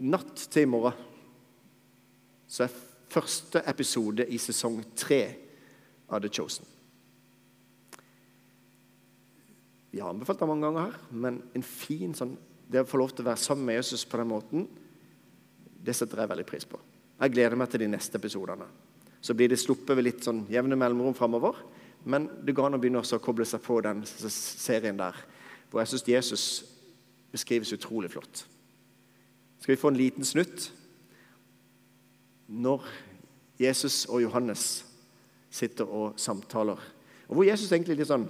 natt 0.00 0.46
til 0.48 0.64
i 0.64 0.70
morgen 0.70 1.08
så 2.50 2.64
er 2.64 2.76
første 3.10 3.62
episode 3.70 4.26
i 4.26 4.38
sesong 4.40 4.80
tre 4.98 5.22
av 6.10 6.22
The 6.22 6.30
Chosen. 6.32 6.66
Vi 9.90 10.00
har 10.00 10.10
anbefalt 10.10 10.38
det 10.38 10.48
mange 10.48 10.66
ganger 10.66 10.86
her, 10.86 10.98
men 11.10 11.40
en 11.54 11.66
fin 11.66 12.14
sånn, 12.14 12.36
det 12.70 12.82
å 12.82 12.88
få 12.88 13.00
lov 13.00 13.14
til 13.14 13.24
å 13.24 13.30
være 13.30 13.42
sammen 13.42 13.66
med 13.66 13.80
Jesus 13.80 14.04
på 14.06 14.18
den 14.20 14.30
måten, 14.30 14.68
det 15.80 15.94
setter 15.98 16.22
jeg 16.22 16.30
veldig 16.30 16.46
pris 16.46 16.66
på. 16.70 16.78
Jeg 17.20 17.34
gleder 17.34 17.58
meg 17.58 17.70
til 17.70 17.84
de 17.84 17.90
neste 17.90 18.18
episodene. 18.18 18.66
Så 19.20 19.36
blir 19.36 19.50
det 19.52 19.60
sluppet 19.60 19.96
ved 19.96 20.06
litt 20.06 20.24
sånn 20.24 20.46
jevne 20.50 20.78
mellomrom 20.80 21.16
framover. 21.16 21.58
Men 22.08 22.28
det 22.44 22.54
går 22.56 22.70
an 22.70 22.78
å 22.78 22.80
begynne 22.80 23.02
å 23.02 23.22
koble 23.22 23.44
seg 23.48 23.60
på 23.64 23.80
den 23.84 24.02
serien 24.06 24.98
der, 25.00 25.16
hvor 25.70 25.82
jeg 25.82 25.92
syns 25.92 26.08
Jesus 26.08 26.44
beskrives 27.30 27.72
utrolig 27.76 28.10
flott. 28.12 28.44
Skal 29.60 29.74
vi 29.74 29.80
få 29.80 29.90
en 29.92 30.00
liten 30.00 30.24
snutt? 30.24 30.70
Når 32.50 32.86
Jesus 33.60 34.06
og 34.08 34.22
Johannes 34.24 34.80
sitter 35.52 35.84
og 35.84 36.16
samtaler. 36.20 36.80
Og 37.28 37.36
hvor 37.36 37.46
Jesus 37.46 37.70
egentlig 37.70 37.98
litt 37.98 38.08
sånn 38.10 38.24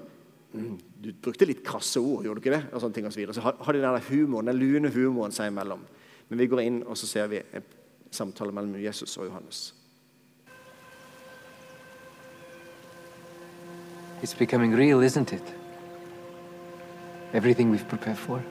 mm, 0.52 0.76
Du 1.00 1.12
brukte 1.23 1.47
litt 1.49 1.62
krasse 1.64 2.00
ord, 2.00 2.25
gjorde 2.26 2.40
du 2.40 2.44
ikke 2.44 2.56
det? 2.56 2.64
Og 2.75 2.82
sånne 2.82 2.97
ting 2.97 3.06
og 3.09 3.14
så, 3.14 3.20
videre. 3.20 3.37
så 3.37 3.44
har 3.47 3.76
de 3.76 3.82
den 3.85 4.09
humoren, 4.09 4.50
den 4.50 4.61
lune 4.61 4.92
humoren 4.92 5.32
seg 5.32 5.52
imellom. 5.52 5.85
Men 6.28 6.42
vi 6.42 6.49
går 6.50 6.64
inn 6.64 6.80
og 6.82 6.99
så 6.99 7.09
ser 7.09 7.30
vi 7.30 7.40
en 7.56 7.68
samtale 8.11 8.52
mellom 8.52 8.75
Jesus 8.82 9.16
og 9.20 9.30
Johannes. 9.30 9.70
It's 14.22 14.34
becoming 14.34 14.72
real, 14.72 15.00
isn't 15.00 15.32
it? 15.32 15.42
Everything 17.32 17.70
we've 17.70 17.88
prepared 17.88 18.18
for. 18.18 18.42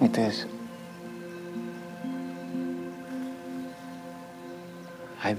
It 0.00 0.18
is. 0.18 0.46
I 5.22 5.36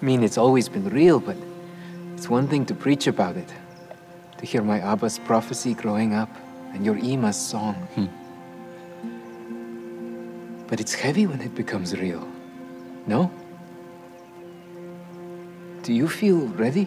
mean, 0.00 0.24
it's 0.24 0.38
always 0.38 0.68
been 0.68 0.88
real, 0.88 1.20
but 1.20 1.36
it's 2.16 2.28
one 2.28 2.48
thing 2.48 2.66
to 2.66 2.74
preach 2.74 3.06
about 3.06 3.36
it. 3.36 3.48
To 4.38 4.46
hear 4.46 4.62
my 4.62 4.80
Abba's 4.80 5.20
prophecy 5.20 5.74
growing 5.74 6.14
up 6.14 6.30
and 6.74 6.84
your 6.84 6.96
Ima's 6.98 7.36
song. 7.36 7.74
Hmm. 7.94 8.06
But 10.66 10.80
it's 10.80 10.94
heavy 10.94 11.26
when 11.26 11.40
it 11.40 11.54
becomes 11.54 11.96
real. 11.96 12.26
No? 13.06 13.30
Do 15.82 15.92
you 15.92 16.06
feel 16.06 16.46
ready? 16.46 16.86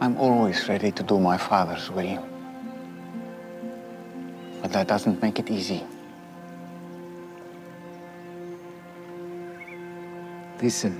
I'm 0.00 0.16
always 0.16 0.68
ready 0.68 0.90
to 0.90 1.02
do 1.04 1.20
my 1.20 1.38
father's 1.38 1.92
will. 1.92 2.26
But 4.62 4.72
that 4.72 4.88
doesn't 4.88 5.22
make 5.22 5.38
it 5.38 5.48
easy. 5.48 5.84
Listen, 10.60 10.94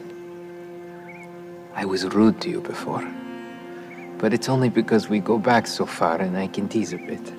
I 1.75 1.85
was 1.85 2.05
rude 2.05 2.40
to 2.43 2.49
you 2.49 2.61
before. 2.61 3.05
But 4.19 4.33
it's 4.33 4.49
only 4.49 4.69
because 4.69 5.09
we 5.09 5.19
go 5.19 5.37
back 5.37 5.66
so 5.66 5.85
far 5.85 6.21
and 6.21 6.37
I 6.38 6.47
can 6.47 6.69
tease 6.69 6.93
a 6.93 6.99
bit. 6.99 7.33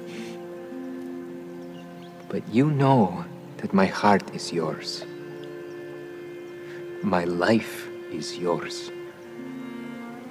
But 2.28 2.44
you 2.52 2.72
know 2.72 3.24
that 3.58 3.74
my 3.74 3.86
heart 3.86 4.36
is 4.36 4.52
yours. 4.52 5.06
My 7.04 7.26
life 7.26 7.88
is 8.12 8.38
yours. 8.38 8.92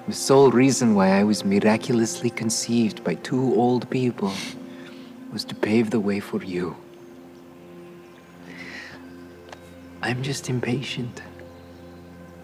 The 0.08 0.12
sole 0.12 0.50
reason 0.50 0.94
why 0.94 1.18
I 1.18 1.25
was 1.25 1.44
miraculously 1.44 2.30
conceived 2.30 3.04
by 3.04 3.14
two 3.14 3.54
old 3.54 3.88
people 3.90 4.32
was 5.32 5.44
to 5.44 5.54
pave 5.54 5.90
the 5.90 6.00
way 6.00 6.20
for 6.20 6.42
you. 6.42 6.76
I'm 10.02 10.23
just 10.23 10.49
impatient 10.49 11.23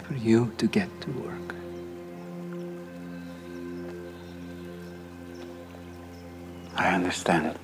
for 0.03 0.13
you 0.15 0.51
to 0.57 0.67
get 0.67 0.89
to 1.01 1.11
work. 1.11 1.55
I 6.75 6.93
understand. 6.93 7.57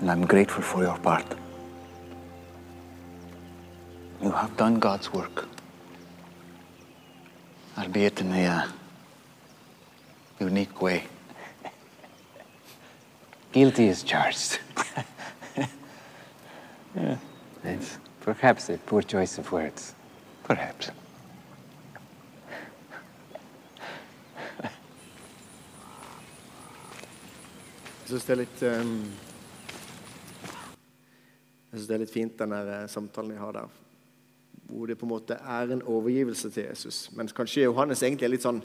And 0.00 0.10
I'm 0.10 0.26
grateful 0.26 0.62
for 0.62 0.82
your 0.82 0.98
part. 0.98 1.41
You 4.32 4.38
have 4.38 4.56
done 4.56 4.78
God's 4.78 5.12
work, 5.12 5.46
albeit 7.76 8.18
in 8.22 8.32
a 8.32 8.46
uh, 8.46 8.66
unique 10.40 10.80
way. 10.80 11.04
Guilty 13.52 13.90
as 13.90 14.02
charged. 14.02 14.58
yeah. 16.96 17.18
It's 17.62 17.98
perhaps 18.22 18.70
a 18.70 18.78
poor 18.78 19.02
choice 19.02 19.36
of 19.36 19.52
words. 19.52 19.94
Perhaps. 20.44 20.88
Jeg 28.00 28.08
syns 28.08 28.24
det 28.24 28.32
er 28.32 28.40
litt 28.46 28.62
um, 28.62 28.96
Jeg 31.68 31.76
synes 31.76 31.86
det 31.86 31.94
er 31.94 32.04
litt 32.06 32.16
fint, 32.16 32.38
den 32.40 32.50
der 32.56 32.74
eh, 32.80 32.88
samtalen 32.88 33.36
jeg 33.36 33.44
har 33.44 33.52
der. 33.60 33.81
Hvor 34.72 34.88
det 34.88 34.96
på 34.98 35.04
en 35.04 35.12
måte 35.12 35.36
er 35.36 35.74
en 35.74 35.84
overgivelse 35.84 36.50
til 36.54 36.64
Jesus. 36.70 37.04
Mens 37.16 37.34
kanskje 37.36 37.66
Johannes 37.66 38.02
egentlig 38.02 38.28
er 38.28 38.34
litt 38.34 38.46
sånn 38.46 38.62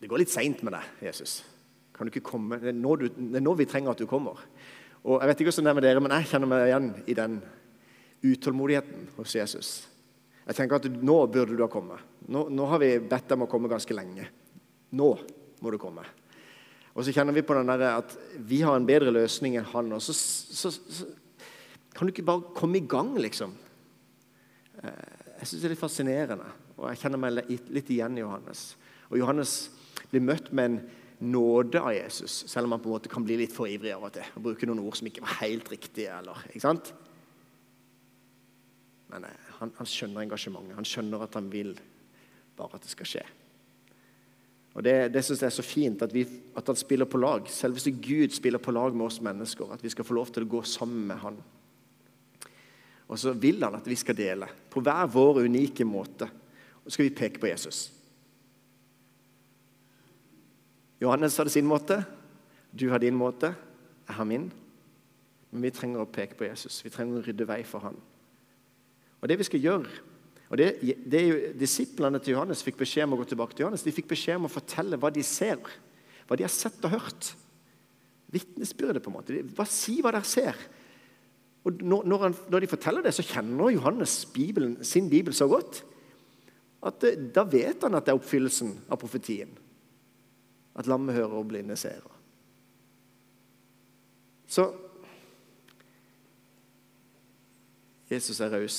Det 0.00 0.10
går 0.10 0.20
litt 0.20 0.32
seint 0.32 0.60
med 0.66 0.74
deg, 0.76 0.88
Jesus. 1.06 1.38
Kan 1.94 2.04
du 2.04 2.12
ikke 2.12 2.28
komme? 2.34 2.58
Det 2.60 2.74
er, 2.74 2.76
nå, 2.76 2.96
du, 3.00 3.06
det 3.08 3.38
er 3.38 3.44
nå 3.44 3.54
vi 3.56 3.68
trenger 3.70 3.94
at 3.94 4.02
du 4.02 4.08
kommer. 4.10 4.42
Og 5.04 5.20
Jeg 5.20 5.30
vet 5.30 5.40
ikke 5.40 5.52
hvordan 5.52 5.64
det 5.64 5.72
er 5.72 5.78
med 5.78 5.86
dere, 5.86 6.02
men 6.04 6.14
jeg 6.18 6.28
kjenner 6.32 6.50
meg 6.50 6.66
igjen 6.66 6.90
i 7.08 7.16
den 7.16 7.38
utålmodigheten 8.24 9.08
hos 9.16 9.36
Jesus. 9.36 9.70
Jeg 10.44 10.58
tenker 10.58 10.76
at 10.76 10.88
Nå 10.92 11.16
burde 11.32 11.56
du 11.56 11.62
ha 11.64 11.70
kommet. 11.72 12.02
Nå, 12.28 12.48
nå 12.52 12.68
har 12.68 12.82
vi 12.82 12.90
bedt 12.98 13.30
deg 13.30 13.38
om 13.38 13.46
å 13.46 13.50
komme 13.50 13.70
ganske 13.72 13.96
lenge. 13.96 14.28
Nå 14.96 15.10
må 15.64 15.72
du 15.72 15.78
komme. 15.80 16.04
Og 16.94 17.02
så 17.04 17.14
kjenner 17.14 17.34
vi 17.34 17.42
på 17.46 17.56
den 17.56 17.70
der 17.72 17.88
at 17.88 18.12
vi 18.38 18.60
har 18.62 18.76
en 18.78 18.86
bedre 18.86 19.12
løsning 19.14 19.56
enn 19.58 19.70
han. 19.72 19.92
Og 19.96 20.02
så, 20.04 20.14
så, 20.14 20.70
så 20.70 21.08
kan 21.94 22.06
du 22.06 22.12
ikke 22.12 22.26
bare 22.26 22.54
komme 22.56 22.78
i 22.78 22.86
gang, 22.86 23.14
liksom? 23.18 23.54
Eh, 24.84 25.30
jeg 25.40 25.48
syns 25.48 25.62
det 25.62 25.68
er 25.68 25.74
litt 25.74 25.82
fascinerende, 25.82 26.50
og 26.76 26.88
jeg 26.90 27.00
kjenner 27.02 27.20
meg 27.20 27.38
litt 27.48 27.90
igjen 27.90 28.18
i 28.18 28.22
Johannes. 28.22 28.66
Og 29.10 29.18
Johannes 29.20 29.54
blir 30.10 30.24
møtt 30.24 30.50
med 30.52 30.70
en 30.70 30.78
nåde 31.34 31.80
av 31.80 31.94
Jesus, 31.94 32.42
selv 32.50 32.68
om 32.68 32.74
han 32.74 32.82
på 32.82 32.90
en 32.90 32.96
måte 32.96 33.12
kan 33.12 33.24
bli 33.24 33.38
litt 33.40 33.54
for 33.54 33.70
ivrig 33.70 33.94
av 33.94 34.04
og 34.08 34.12
til 34.16 34.34
og 34.34 34.44
bruke 34.48 34.68
noen 34.68 34.82
ord 34.82 34.98
som 34.98 35.08
ikke 35.08 35.24
var 35.24 35.38
helt 35.42 35.70
riktige. 35.72 36.12
Eller, 36.18 36.44
ikke 36.50 36.64
sant? 36.64 36.92
Men 39.12 39.28
eh, 39.28 39.48
han, 39.60 39.72
han 39.78 39.88
skjønner 39.88 40.26
engasjementet. 40.26 40.76
Han 40.78 40.88
skjønner 40.88 41.24
at 41.24 41.38
han 41.38 41.48
vil 41.52 41.72
bare 42.58 42.78
at 42.78 42.86
det 42.86 42.92
skal 42.92 43.10
skje. 43.10 43.24
Og 44.74 44.82
Det, 44.82 44.94
det 45.14 45.22
synes 45.22 45.42
jeg 45.42 45.46
er 45.46 45.54
så 45.54 45.62
fint 45.62 46.02
at, 46.02 46.14
vi, 46.14 46.24
at 46.58 46.66
han 46.66 46.76
spiller 46.76 47.06
på 47.06 47.20
lag. 47.22 47.46
Selveste 47.50 47.92
Gud 47.94 48.34
spiller 48.34 48.58
på 48.58 48.74
lag 48.74 48.94
med 48.94 49.06
oss 49.06 49.20
mennesker. 49.22 49.70
At 49.70 49.84
vi 49.84 49.92
skal 49.92 50.06
få 50.06 50.16
lov 50.18 50.32
til 50.34 50.46
å 50.46 50.50
gå 50.56 50.62
sammen 50.66 51.06
med 51.06 51.20
han. 51.22 51.38
Og 53.14 53.20
så 53.20 53.30
vil 53.38 53.62
han 53.62 53.76
at 53.78 53.86
vi 53.86 53.96
skal 53.98 54.16
dele 54.18 54.48
på 54.70 54.82
hver 54.82 55.06
vår 55.14 55.44
unike 55.46 55.86
måte. 55.86 56.26
Og 56.82 56.88
så 56.88 56.96
skal 56.96 57.06
vi 57.06 57.14
peke 57.14 57.38
på 57.42 57.46
Jesus. 57.46 57.84
Johannes 61.02 61.36
hadde 61.38 61.52
sin 61.54 61.68
måte, 61.68 62.00
du 62.74 62.88
har 62.90 62.98
din 62.98 63.14
måte, 63.14 63.52
jeg 64.08 64.16
har 64.18 64.26
min. 64.26 64.48
Men 65.52 65.62
vi 65.62 65.70
trenger 65.74 66.02
å 66.02 66.10
peke 66.10 66.34
på 66.38 66.48
Jesus. 66.48 66.80
Vi 66.82 66.90
trenger 66.90 67.20
å 67.20 67.24
rydde 67.24 67.46
vei 67.46 67.60
for 67.68 67.86
han. 67.86 68.00
Og 69.22 69.30
det 69.30 69.38
vi 69.38 69.46
skal 69.46 69.62
gjøre 69.62 70.02
og 70.52 70.58
det, 70.60 70.68
det 71.10 71.18
er 71.18 71.24
jo, 71.26 71.38
Disiplene 71.58 72.20
til 72.22 72.36
Johannes 72.36 72.60
fikk 72.62 72.76
beskjed 72.82 73.08
om 73.08 73.16
å 73.16 73.20
gå 73.22 73.24
tilbake 73.30 73.56
til 73.56 73.64
Johannes. 73.64 73.82
De 73.82 73.94
fikk 73.94 74.10
beskjed 74.12 74.38
om 74.38 74.48
å 74.48 74.52
fortelle 74.52 74.98
hva 75.00 75.10
de 75.10 75.24
ser, 75.26 75.58
hva 76.28 76.36
de 76.38 76.44
har 76.46 76.52
sett 76.52 76.84
og 76.86 76.92
hørt. 76.94 77.30
Vitnesbyrdet, 78.34 79.02
på 79.02 79.10
en 79.10 79.16
måte. 79.16 79.40
Bare 79.56 79.72
si 79.72 79.96
hva 80.04 80.12
dere 80.14 80.28
ser. 80.28 80.58
Og 81.64 81.80
når, 81.80 82.18
han, 82.22 82.34
når, 82.52 82.60
de 82.60 82.68
forteller 82.68 83.04
det, 83.04 83.14
så 83.16 83.24
kjenner 83.24 83.72
Johannes 83.72 84.24
Bibelen, 84.34 84.76
sin 84.84 85.08
bibel 85.10 85.34
så 85.34 85.48
godt 85.48 85.84
at 86.84 86.98
det, 87.00 87.14
da 87.32 87.46
vet 87.48 87.86
han 87.86 87.96
at 87.96 88.04
det 88.04 88.12
er 88.12 88.18
oppfyllelsen 88.18 88.74
av 88.92 89.00
profetien. 89.00 89.54
At 90.76 90.88
lammet 90.90 91.16
hører 91.16 91.38
og 91.38 91.48
blinde 91.48 91.76
ser. 91.80 92.04
Så 94.44 94.68
Jesus 98.12 98.40
er 98.44 98.52
raus. 98.52 98.78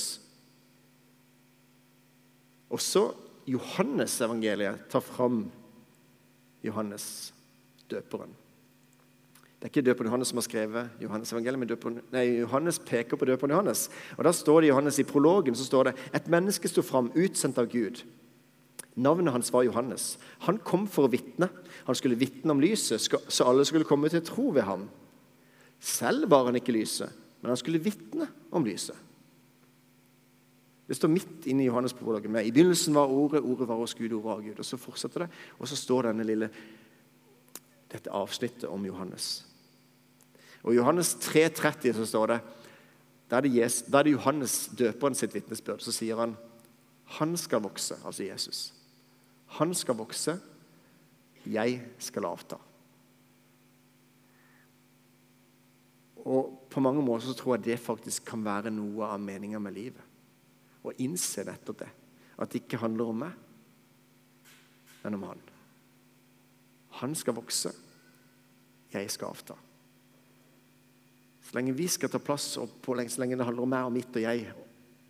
Også 2.70 3.08
Johannes-evangeliet 3.50 4.86
tar 4.94 5.02
fram 5.02 5.48
Johannes 6.66 7.34
døperen. 7.90 8.34
Det 9.66 9.72
er 9.72 9.80
ikke 9.80 9.88
døperen 9.88 10.12
Johannes 10.12 10.30
som 10.30 10.38
har 10.38 10.44
skrevet 10.46 10.90
Johannes 11.02 11.32
evangeliet, 11.34 11.58
men 11.58 11.70
døperen, 11.72 11.96
nei, 12.14 12.22
Johannes 12.44 12.78
peker 12.86 13.18
på 13.18 13.26
døperen 13.26 13.50
Johannes. 13.50 13.88
Og 14.14 14.20
Da 14.28 14.30
står 14.30 14.62
det 14.62 14.68
i 14.68 14.70
Johannes 14.70 15.00
i 15.02 15.06
prologen 15.10 15.56
så 15.58 15.64
står 15.66 15.88
det, 15.88 15.94
et 16.14 16.28
menneske 16.30 16.70
sto 16.70 16.84
fram, 16.86 17.08
utsendt 17.18 17.58
av 17.58 17.72
Gud. 17.72 18.04
Navnet 18.94 19.34
hans 19.34 19.50
var 19.50 19.66
Johannes. 19.66 20.20
Han 20.46 20.60
kom 20.62 20.86
for 20.86 21.08
å 21.08 21.10
vitne. 21.10 21.48
Han 21.88 21.98
skulle 21.98 22.20
vitne 22.20 22.54
om 22.54 22.62
lyset, 22.62 23.02
så 23.02 23.48
alle 23.50 23.66
skulle 23.66 23.88
komme 23.90 24.12
til 24.14 24.22
tro 24.22 24.52
ved 24.54 24.68
ham. 24.70 24.84
Selv 25.82 26.30
var 26.30 26.46
han 26.52 26.62
ikke 26.62 26.78
lyset, 26.78 27.10
men 27.42 27.56
han 27.56 27.58
skulle 27.58 27.82
vitne 27.82 28.30
om 28.54 28.70
lyset. 28.70 29.02
Det 30.86 31.00
står 31.00 31.10
midt 31.10 31.50
inne 31.50 31.66
i 31.66 31.72
Johannes-prologen 31.72 32.38
med 32.38 32.46
I 32.46 32.54
begynnelsen 32.54 32.94
var 32.94 33.10
Ordet, 33.10 33.42
Ordet 33.42 33.66
var 33.66 33.82
hos 33.82 33.98
Gud, 33.98 34.14
Ordet 34.14 34.30
var 34.30 34.46
Gud. 34.46 34.62
Og 34.62 34.70
så 34.70 34.78
fortsetter 34.78 35.26
det, 35.26 35.32
og 35.58 35.74
så 35.74 35.82
står 35.82 36.12
denne 36.12 36.30
lille, 36.30 36.54
dette 37.90 38.14
avsnittet 38.14 38.70
om 38.70 38.86
Johannes. 38.86 39.55
Og 40.66 40.74
I 40.74 40.80
Johannes 40.80 41.14
3,30 41.22 41.94
så 41.94 42.08
står 42.10 42.34
det 42.34 42.42
da 43.30 43.40
er 43.40 43.46
det, 43.46 43.56
Jesus, 43.56 43.88
da 43.90 44.00
er 44.00 44.06
det 44.06 44.14
Johannes 44.14 44.56
døperen 44.78 45.16
sitt 45.18 45.34
vitnesbyrd. 45.34 45.82
Så 45.82 45.94
sier 45.94 46.20
han 46.22 46.36
han 47.18 47.36
skal 47.38 47.62
vokse, 47.62 47.98
altså 48.06 48.26
Jesus. 48.26 48.60
Han 49.60 49.74
skal 49.78 49.98
vokse, 49.98 50.40
jeg 51.46 51.76
skal 52.02 52.26
avta. 52.26 52.58
Og 56.26 56.66
på 56.70 56.82
mange 56.82 57.04
måter 57.06 57.28
så 57.30 57.36
tror 57.38 57.56
jeg 57.56 57.66
det 57.68 57.80
faktisk 57.82 58.26
kan 58.26 58.46
være 58.46 58.74
noe 58.74 59.06
av 59.06 59.22
meninga 59.22 59.62
med 59.62 59.78
livet. 59.78 60.02
Å 60.86 60.94
innse 61.02 61.46
nettopp 61.46 61.84
det. 61.84 61.92
At 62.42 62.52
det 62.52 62.64
ikke 62.64 62.82
handler 62.82 63.12
om 63.12 63.22
meg, 63.22 63.38
men 65.04 65.18
om 65.18 65.28
han. 65.30 65.46
Han 67.02 67.14
skal 67.16 67.38
vokse, 67.38 67.72
jeg 68.94 69.14
skal 69.14 69.34
avta. 69.34 69.58
Så 71.46 71.54
lenge 71.58 71.76
vi 71.78 71.88
skal 71.92 72.10
ta 72.10 72.20
plass, 72.20 72.56
og 72.58 72.80
på, 72.82 72.96
så 72.98 73.22
lenge 73.22 73.38
det 73.38 73.46
handler 73.46 73.66
om 73.66 73.72
meg 73.76 73.86
og 73.86 73.94
mitt 73.94 74.18
og 74.18 74.24
jeg, 74.24 74.48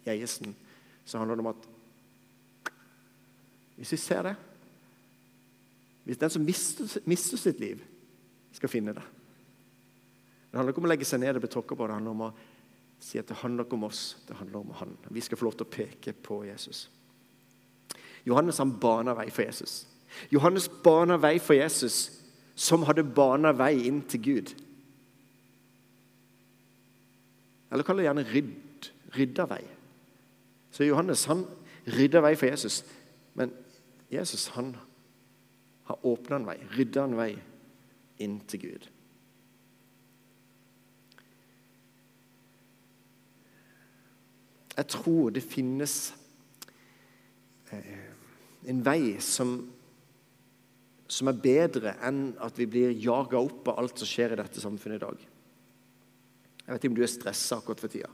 jegesen, 0.06 0.56
så 1.06 1.22
handler 1.22 1.40
det 1.40 1.46
om 1.46 1.54
at 1.54 1.72
hvis 3.76 3.92
vi 3.92 3.98
ser 4.00 4.24
det 4.24 4.36
Hvis 6.06 6.18
den 6.18 6.30
som 6.30 6.44
mister, 6.46 7.00
mister 7.06 7.38
sitt 7.38 7.60
liv, 7.60 7.82
skal 8.54 8.70
finne 8.72 8.94
det 8.96 9.04
Det 9.04 10.56
handler 10.56 10.72
ikke 10.72 10.84
om 10.84 10.88
å 10.88 10.92
legge 10.94 11.08
seg 11.08 11.20
ned 11.20 11.36
og 11.36 11.44
bli 11.44 11.52
tråkka 11.52 11.76
på, 11.76 11.88
det 11.88 11.98
handler 11.98 12.16
om 12.16 12.28
å 12.30 12.34
si 13.04 13.20
at 13.20 13.28
det 13.28 13.42
handler 13.42 13.66
ikke 13.66 13.76
om 13.76 13.88
oss, 13.90 14.04
det 14.28 14.38
handler 14.40 14.62
om 14.62 14.70
han. 14.80 14.94
Vi 15.12 15.22
skal 15.22 15.38
få 15.38 15.50
lov 15.50 15.58
til 15.60 15.68
å 15.68 15.74
peke 15.74 16.14
på 16.16 16.38
Jesus. 16.48 16.86
Johannes 18.26 18.62
han 18.64 18.72
bana 18.80 19.14
vei 19.18 19.28
for 19.30 19.44
Jesus. 19.44 19.84
Johannes 20.32 20.70
bana 20.84 21.18
vei 21.20 21.36
for 21.44 21.58
Jesus, 21.58 22.24
som 22.56 22.86
hadde 22.88 23.04
bana 23.04 23.52
vei 23.52 23.74
inn 23.90 24.00
til 24.08 24.24
Gud. 24.24 24.54
Eller 27.72 27.86
kall 27.86 28.02
det 28.02 28.08
gjerne 28.08 28.26
rydd, 28.30 28.90
rydda 29.16 29.48
vei. 29.50 29.64
Så 30.72 30.86
Johannes 30.88 31.26
han 31.30 31.46
rydda 31.88 32.22
vei 32.26 32.36
for 32.38 32.50
Jesus. 32.50 32.84
Men 33.34 33.54
Jesus 34.12 34.48
han 34.56 34.76
har 35.86 36.06
åpna 36.06 36.40
en 36.40 36.50
vei, 36.50 36.58
rydda 36.78 37.06
en 37.06 37.18
vei 37.18 37.32
inn 38.24 38.40
til 38.50 38.66
Gud. 38.66 38.90
Jeg 44.76 44.92
tror 44.92 45.30
det 45.32 45.44
finnes 45.44 45.94
eh, 47.72 48.10
en 48.68 48.82
vei 48.84 49.16
som, 49.24 49.54
som 51.08 51.32
er 51.32 51.40
bedre 51.40 51.96
enn 52.04 52.34
at 52.44 52.60
vi 52.60 52.68
blir 52.68 52.98
jaga 53.00 53.40
opp 53.40 53.72
av 53.72 53.80
alt 53.80 54.02
som 54.02 54.10
skjer 54.10 54.36
i 54.36 54.40
dette 54.42 54.64
samfunnet 54.64 55.00
i 55.00 55.06
dag. 55.06 55.24
Jeg 56.66 56.74
vet 56.74 56.84
ikke 56.84 56.94
om 56.94 56.98
du 56.98 57.04
er 57.06 57.12
stressa 57.12 57.60
akkurat 57.60 57.82
for 57.82 57.94
tida. 57.94 58.10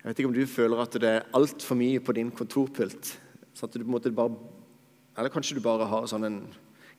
Jeg 0.00 0.08
vet 0.08 0.20
ikke 0.22 0.30
om 0.30 0.36
du 0.36 0.46
føler 0.48 0.80
at 0.80 0.94
det 0.96 1.08
er 1.10 1.26
altfor 1.36 1.76
mye 1.76 2.00
på 2.00 2.14
din 2.16 2.30
kontorpult. 2.32 3.10
Så 3.52 3.66
at 3.66 3.74
du 3.74 3.82
på 3.82 3.90
en 3.90 3.92
måte 3.92 4.12
bare, 4.16 4.32
eller 5.18 5.32
kanskje 5.32 5.58
du 5.58 5.64
bare 5.64 5.88
har 5.90 6.08
sånn 6.08 6.24
en 6.24 6.38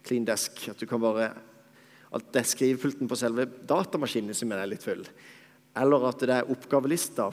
clean 0.06 0.28
desk. 0.28 0.62
At 0.70 0.78
du 0.78 0.86
kan 0.90 1.02
bare 1.02 1.32
At 2.12 2.26
det 2.36 2.42
er 2.42 2.48
skrivepulten 2.50 3.08
på 3.08 3.16
selve 3.16 3.46
datamaskinen 3.48 4.36
som 4.36 4.52
er 4.52 4.66
litt 4.68 4.84
full. 4.84 5.06
Eller 5.80 6.08
at 6.10 6.20
det 6.20 6.36
er 6.36 6.50
oppgavelista 6.52 7.30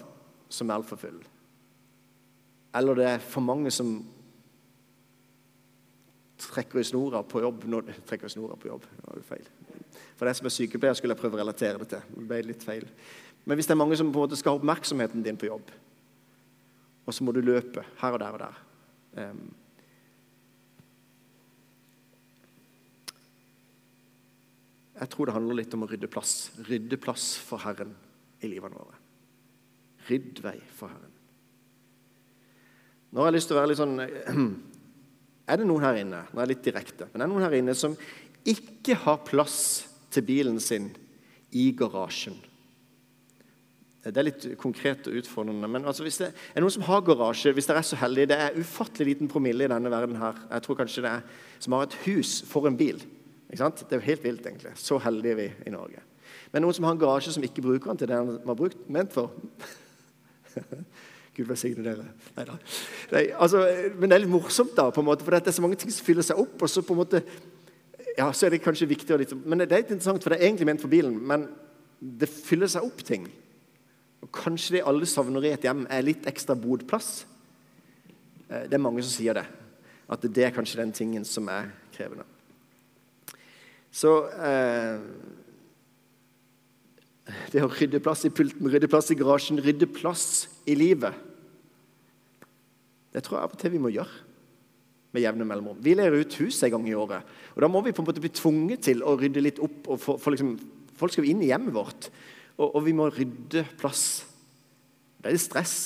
som 0.48 0.70
er 0.70 0.78
altfor 0.78 1.00
full. 1.02 1.18
Eller 2.78 2.94
det 2.94 3.08
er 3.10 3.18
for 3.18 3.42
mange 3.42 3.72
som 3.74 3.96
trekker 6.38 6.78
i 6.78 6.86
snora 6.86 7.24
på 7.26 7.42
jobb 7.42 7.66
når 7.66 7.90
trekker 8.06 8.30
i 8.30 8.36
snora 8.36 8.54
på 8.54 8.70
jobb. 8.70 8.86
Det 8.86 9.08
var 9.08 9.18
jo 9.18 9.26
feil. 9.26 9.50
For 10.18 10.28
deg 10.28 10.38
som 10.38 10.48
er 10.48 10.54
sykepleier, 10.54 10.96
skulle 10.98 11.14
jeg 11.14 11.20
prøve 11.22 11.38
å 11.38 11.42
relatere 11.42 11.80
det 11.82 11.90
til. 11.92 12.08
Det 12.14 12.26
ble 12.30 12.40
litt 12.50 12.66
feil. 12.66 12.86
Men 13.44 13.58
hvis 13.58 13.68
det 13.68 13.74
er 13.76 13.80
mange 13.80 13.96
som 13.98 14.10
på 14.12 14.20
en 14.20 14.26
måte 14.26 14.38
skal 14.38 14.54
ha 14.54 14.60
oppmerksomheten 14.60 15.24
din 15.24 15.38
på 15.40 15.48
jobb, 15.48 15.70
og 17.08 17.16
så 17.16 17.24
må 17.24 17.32
du 17.32 17.40
løpe 17.40 17.84
her 18.02 18.14
og 18.14 18.20
der 18.20 18.36
og 18.36 18.42
der 18.42 18.58
um, 19.24 19.46
Jeg 24.98 25.12
tror 25.12 25.28
det 25.28 25.34
handler 25.36 25.60
litt 25.60 25.74
om 25.76 25.84
å 25.86 25.88
rydde 25.88 26.08
plass. 26.10 26.50
Rydde 26.66 26.98
plass 26.98 27.30
for 27.38 27.62
Herren 27.62 27.92
i 28.42 28.50
livene 28.50 28.74
våre. 28.74 28.96
Rydd 30.08 30.40
vei 30.42 30.56
for 30.74 30.90
Herren. 30.90 31.14
Nå 33.14 33.22
har 33.22 33.30
jeg 33.30 33.38
lyst 33.38 33.48
til 33.50 33.56
å 33.56 33.60
være 33.60 33.70
litt 33.70 33.80
sånn 33.80 33.94
Er 35.48 35.60
det 35.60 35.64
noen 35.64 35.84
her 35.86 35.96
inne 35.96 36.26
nå 36.26 36.40
er 36.40 36.44
jeg 36.44 36.50
litt 36.50 36.66
direkte, 36.66 37.06
men 37.08 37.22
er 37.22 37.24
det 37.24 37.32
noen 37.32 37.46
her 37.46 37.54
inne 37.56 37.74
som 37.78 37.94
ikke 38.48 38.98
har 39.06 39.22
plass 39.24 39.87
til 40.10 40.24
bilen 40.26 40.60
sin 40.62 40.90
i 41.52 41.70
garasjen? 41.76 42.36
Det 44.08 44.16
er 44.16 44.28
litt 44.28 44.44
konkret 44.60 45.08
og 45.10 45.18
utfordrende. 45.20 45.68
Men 45.68 45.84
altså, 45.88 46.04
hvis 46.06 46.20
det 46.22 46.30
er 46.30 46.62
noen 46.62 46.72
som 46.72 46.86
har 46.86 47.02
garasje, 47.04 47.52
hvis 47.52 47.66
dere 47.68 47.82
er 47.82 47.88
så 47.88 47.98
heldige 48.00 48.30
Det 48.30 48.38
er 48.40 48.56
ufattelig 48.56 49.10
liten 49.10 49.28
promille 49.28 49.66
i 49.66 49.70
denne 49.70 49.90
verden 49.92 50.16
her. 50.16 50.38
Jeg 50.52 50.64
tror 50.64 50.78
kanskje 50.78 51.04
det 51.04 51.10
er 51.10 51.24
som 51.58 51.74
har 51.74 51.88
et 51.88 51.98
hus 52.06 52.38
for 52.48 52.68
en 52.70 52.78
bil. 52.78 53.02
Ikke 53.48 53.60
sant? 53.60 53.82
Det 53.82 53.96
er 53.96 54.00
jo 54.00 54.06
helt 54.06 54.24
vilt, 54.24 54.46
egentlig. 54.46 54.72
Så 54.76 55.00
heldige 55.02 55.34
er 55.34 55.40
vi 55.42 55.48
i 55.66 55.74
Norge. 55.74 56.04
Men 56.52 56.64
noen 56.64 56.76
som 56.76 56.86
har 56.86 56.94
en 56.94 57.00
garasje 57.00 57.34
som 57.34 57.44
ikke 57.44 57.64
bruker 57.64 57.90
den 57.90 58.00
til 58.00 58.08
det 58.10 58.16
den 58.16 58.40
var 58.46 58.56
brukt, 58.56 58.80
ment 58.88 59.12
for 59.12 59.34
Gud 61.36 61.46
velsigne 61.46 61.84
dere. 61.84 62.06
Neida. 62.34 62.56
Nei, 63.12 63.28
altså, 63.38 63.60
men 63.94 64.10
det 64.10 64.16
er 64.16 64.24
litt 64.24 64.32
morsomt, 64.32 64.72
da, 64.74 64.88
på 64.90 65.04
en 65.04 65.06
måte, 65.06 65.26
for 65.26 65.36
det 65.36 65.46
er 65.46 65.54
så 65.54 65.62
mange 65.62 65.78
ting 65.78 65.92
som 65.94 66.06
fyller 66.06 66.26
seg 66.26 66.40
opp. 66.42 66.56
og 66.62 66.70
så 66.70 66.82
på 66.82 66.96
en 66.96 66.98
måte, 66.98 67.20
ja, 68.18 68.32
så 68.34 68.46
er 68.48 68.54
det 68.54 68.64
kanskje 68.64 68.88
viktig 68.90 69.14
å 69.14 69.18
litt, 69.20 69.32
Men 69.46 69.62
det 69.62 69.70
er 69.70 69.84
litt 69.84 69.92
interessant, 69.94 70.24
for 70.24 70.34
det 70.34 70.40
er 70.40 70.48
egentlig 70.48 70.66
ment 70.66 70.82
for 70.82 70.90
bilen. 70.90 71.14
Men 71.22 71.46
det 72.00 72.26
fyller 72.30 72.70
seg 72.70 72.86
opp 72.86 73.04
ting. 73.06 73.28
Og 74.24 74.30
Kanskje 74.34 74.78
det 74.78 74.86
alle 74.90 75.06
savner 75.06 75.46
i 75.46 75.52
et 75.54 75.66
hjem, 75.66 75.84
er 75.86 76.06
litt 76.06 76.26
ekstra 76.26 76.58
bodplass. 76.58 77.24
Eh, 78.48 78.66
Det 78.66 78.74
er 78.74 78.82
mange 78.82 79.04
som 79.06 79.14
sier 79.14 79.38
det. 79.38 79.46
At 80.10 80.22
det 80.22 80.44
er 80.44 80.54
kanskje 80.56 80.80
den 80.82 80.92
tingen 80.92 81.24
som 81.24 81.48
er 81.48 81.70
krevende. 81.94 82.26
Så 83.92 84.26
eh, 84.34 84.98
Det 87.52 87.62
å 87.62 87.70
rydde 87.70 88.02
plass 88.02 88.24
i 88.24 88.34
pulten, 88.34 88.66
rydde 88.66 88.90
plass 88.90 89.12
i 89.12 89.18
garasjen, 89.18 89.62
rydde 89.62 89.86
plass 89.86 90.48
i 90.66 90.74
livet 90.74 91.14
Det 93.12 93.22
tror 93.22 93.38
jeg 93.38 93.44
av 93.44 93.52
og 93.52 93.60
til 93.60 93.72
vi 93.74 93.80
må 93.82 93.92
gjøre 93.92 94.27
med 95.14 95.24
jevne 95.24 95.46
mellomrom. 95.48 95.78
Vi 95.82 95.94
ler 95.96 96.16
ut 96.18 96.38
hus 96.42 96.62
en 96.62 96.74
gang 96.74 96.88
i 96.88 96.96
året. 96.98 97.36
og 97.54 97.62
Da 97.64 97.70
må 97.70 97.80
vi 97.84 97.94
på 97.96 98.02
en 98.02 98.08
måte 98.08 98.22
bli 98.22 98.32
tvunget 98.32 98.84
til 98.90 99.02
å 99.02 99.16
rydde 99.18 99.44
litt 99.44 99.60
opp. 99.64 99.86
og 99.88 100.00
for, 100.02 100.20
for 100.20 100.34
liksom, 100.34 100.58
Folk 100.98 101.14
skal 101.14 101.28
inn 101.30 101.44
i 101.44 101.52
hjemmet 101.52 101.70
vårt, 101.70 102.08
og, 102.56 102.72
og 102.74 102.80
vi 102.82 102.92
må 102.96 103.04
rydde 103.14 103.62
plass. 103.78 104.24
Det 105.14 105.30
er 105.30 105.36
litt 105.36 105.44
stress, 105.44 105.76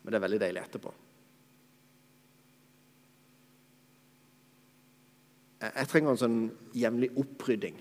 men 0.00 0.08
det 0.08 0.16
er 0.16 0.24
veldig 0.24 0.38
deilig 0.40 0.62
etterpå. 0.62 0.92
Jeg 5.66 5.90
trenger 5.90 6.14
en 6.14 6.22
sånn 6.22 6.40
jevnlig 6.80 7.10
opprydding 7.20 7.76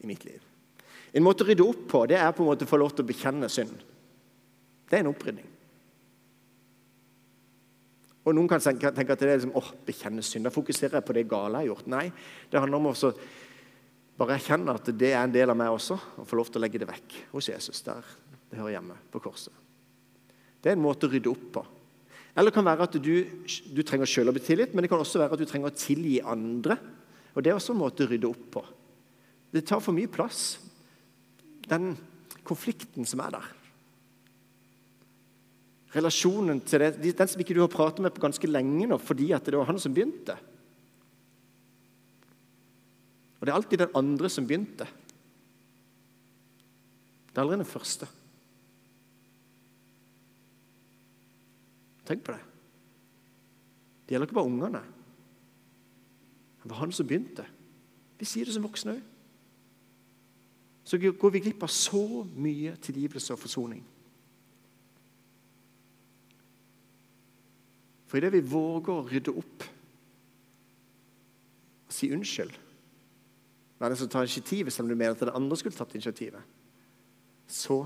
i 0.00 0.08
mitt 0.08 0.24
liv. 0.24 0.40
En 1.12 1.26
måte 1.26 1.44
å 1.44 1.50
rydde 1.50 1.66
opp 1.66 1.84
på 1.92 2.06
det 2.08 2.16
er 2.16 2.32
på 2.32 2.44
en 2.44 2.52
måte 2.54 2.64
å 2.64 2.72
få 2.72 2.80
lov 2.80 2.94
til 2.96 3.04
å 3.04 3.10
bekjenne 3.10 3.52
synd. 3.52 3.74
Det 4.88 4.96
er 4.96 5.04
en 5.04 5.12
opprydding. 5.12 5.51
Og 8.22 8.36
Noen 8.36 8.50
kan 8.50 8.62
tenke, 8.62 8.92
at 8.92 8.98
det 8.98 9.26
er 9.26 9.38
liksom, 9.40 9.54
åh, 9.58 9.70
bekjenne 9.86 10.22
synd. 10.22 10.46
Da 10.46 10.54
fokuserer 10.54 11.00
jeg 11.00 11.06
på 11.08 11.16
det 11.16 11.26
gale 11.30 11.62
jeg 11.62 11.66
har 11.66 11.72
gjort. 11.72 11.88
Nei, 11.90 12.04
det 12.52 12.62
handler 12.62 12.78
om 12.78 12.92
å 12.92 13.12
bare 14.22 14.36
erkjenne 14.36 14.76
at 14.76 14.90
det 14.94 15.10
er 15.10 15.24
en 15.24 15.34
del 15.34 15.50
av 15.50 15.58
meg 15.58 15.72
også, 15.74 15.96
og 16.20 16.28
få 16.28 16.38
lov 16.38 16.52
til 16.52 16.60
å 16.60 16.64
legge 16.66 16.78
det 16.78 16.90
vekk 16.90 17.16
hos 17.32 17.48
Jesus. 17.50 17.82
der 17.82 18.04
det 18.52 18.60
hører 18.60 18.74
hjemme, 18.76 18.94
på 19.08 19.20
korset. 19.24 19.54
Det 20.60 20.70
er 20.70 20.76
en 20.76 20.84
måte 20.84 21.08
å 21.08 21.10
rydde 21.10 21.30
opp 21.30 21.46
på. 21.54 21.62
Eller 22.36 22.50
det 22.50 22.54
kan 22.54 22.66
være 22.66 22.84
at 22.84 22.98
du, 23.00 23.14
du 23.72 23.80
trenger 23.82 24.08
selv 24.08 24.28
å 24.28 24.34
bli 24.36 24.42
tilgitt, 24.44 24.74
men 24.74 24.84
det 24.84 24.90
kan 24.92 25.00
også 25.00 25.22
være 25.22 25.36
at 25.36 25.40
du 25.40 25.48
trenger 25.48 25.72
å 25.72 25.76
tilgi 25.76 26.18
andre. 26.20 26.76
Og 27.32 27.40
Det 27.40 27.50
er 27.50 27.56
også 27.56 27.72
en 27.72 27.80
måte 27.80 28.04
å 28.04 28.10
rydde 28.10 28.28
opp 28.28 28.44
på. 28.52 28.62
Det 29.52 29.64
tar 29.68 29.80
for 29.84 29.96
mye 29.96 30.08
plass, 30.12 30.60
den 31.64 31.94
konflikten 32.44 33.08
som 33.08 33.24
er 33.24 33.38
der. 33.38 33.48
Relasjonen 35.92 36.62
til 36.64 36.80
det, 36.80 36.94
den 37.02 37.28
som 37.28 37.42
ikke 37.42 37.54
du 37.56 37.60
har 37.60 37.72
pratet 37.72 38.00
med 38.04 38.14
på 38.14 38.22
ganske 38.24 38.48
lenge 38.48 38.86
nå 38.88 38.96
fordi 39.02 39.28
at 39.36 39.44
det 39.44 39.58
var 39.58 39.68
han 39.68 39.80
som 39.80 39.92
begynte. 39.92 40.38
Og 43.40 43.44
det 43.44 43.52
er 43.52 43.58
alltid 43.58 43.82
den 43.82 43.96
andre 43.98 44.30
som 44.30 44.46
begynte. 44.46 44.86
Det 47.32 47.36
er 47.36 47.42
aldri 47.42 47.58
den 47.58 47.68
første. 47.68 48.06
Tenk 52.06 52.24
på 52.24 52.34
det. 52.36 52.42
Det 54.04 54.14
gjelder 54.14 54.28
ikke 54.28 54.38
bare 54.38 54.50
ungene. 54.50 54.82
Det 56.62 56.70
var 56.70 56.82
han 56.84 56.92
som 56.94 57.08
begynte. 57.08 57.46
Vi 58.20 58.28
sier 58.28 58.46
det 58.46 58.54
som 58.54 58.64
voksne 58.64 58.96
òg. 58.96 59.08
Så 60.86 60.98
går 60.98 61.32
vi 61.34 61.40
glipp 61.42 61.62
av 61.62 61.70
så 61.70 62.22
mye 62.26 62.74
tilgivelse 62.82 63.34
og 63.34 63.40
forsoning. 63.42 63.82
For 68.12 68.20
idet 68.20 68.34
vi 68.34 68.42
våger 68.44 68.92
å 68.92 69.06
rydde 69.08 69.32
opp 69.40 69.62
og 71.88 71.94
si 71.96 72.10
unnskyld 72.12 72.58
Hva 73.78 73.86
er 73.88 73.94
det 73.94 73.96
som 74.02 74.10
tar 74.12 74.26
initiativet, 74.26 74.68
selv 74.68 74.84
om 74.84 74.92
du 74.92 74.98
mener 74.98 75.16
at 75.16 75.22
den 75.24 75.32
andre 75.32 75.56
skulle 75.56 75.72
tatt 75.72 75.94
initiativet, 75.96 76.44
så 77.48 77.78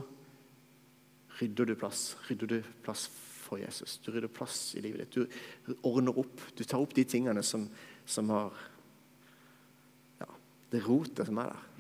rydder 1.39 1.71
du 1.71 1.77
plass. 1.79 2.17
Rydder 2.27 2.51
du 2.51 2.73
plass 2.83 3.07
for 3.47 3.63
Jesus. 3.63 3.95
Du 4.03 4.11
rydder 4.11 4.29
plass 4.29 4.75
i 4.77 4.83
livet 4.83 5.07
ditt. 5.07 5.31
Du 5.65 5.79
ordner 5.87 6.19
opp. 6.19 6.43
Du 6.59 6.65
tar 6.67 6.83
opp 6.83 6.93
de 6.99 7.07
tingene 7.09 7.41
som, 7.47 7.69
som 8.05 8.35
har 8.35 8.59
ja, 10.21 10.29
Det 10.75 10.83
rotet 10.85 11.31
som 11.31 11.39
er 11.41 11.55
der. 11.55 11.76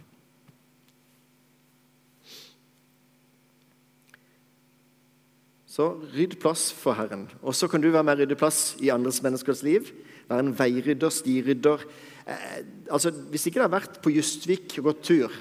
Så 5.76 5.90
rydd 6.14 6.38
plass 6.40 6.70
for 6.72 6.96
Herren. 6.96 7.26
Og 7.44 7.54
så 7.56 7.68
kan 7.68 7.82
du 7.82 7.90
være 7.90 8.06
med 8.06 8.16
og 8.16 8.22
rydde 8.22 8.38
plass 8.40 8.60
i 8.80 8.88
andres 8.94 9.20
menneskers 9.24 9.60
liv. 9.66 9.90
Være 10.30 10.46
en 10.46 10.54
veirydder, 10.56 11.12
stirydder. 11.12 11.84
Eh, 12.24 12.62
altså, 12.88 13.12
hvis 13.12 13.44
ikke 13.46 13.60
det 13.60 13.66
har 13.66 13.74
vært 13.74 13.98
på 14.02 14.14
Justvik 14.14 14.78
og 14.80 14.88
gått 14.90 15.04
tur 15.10 15.34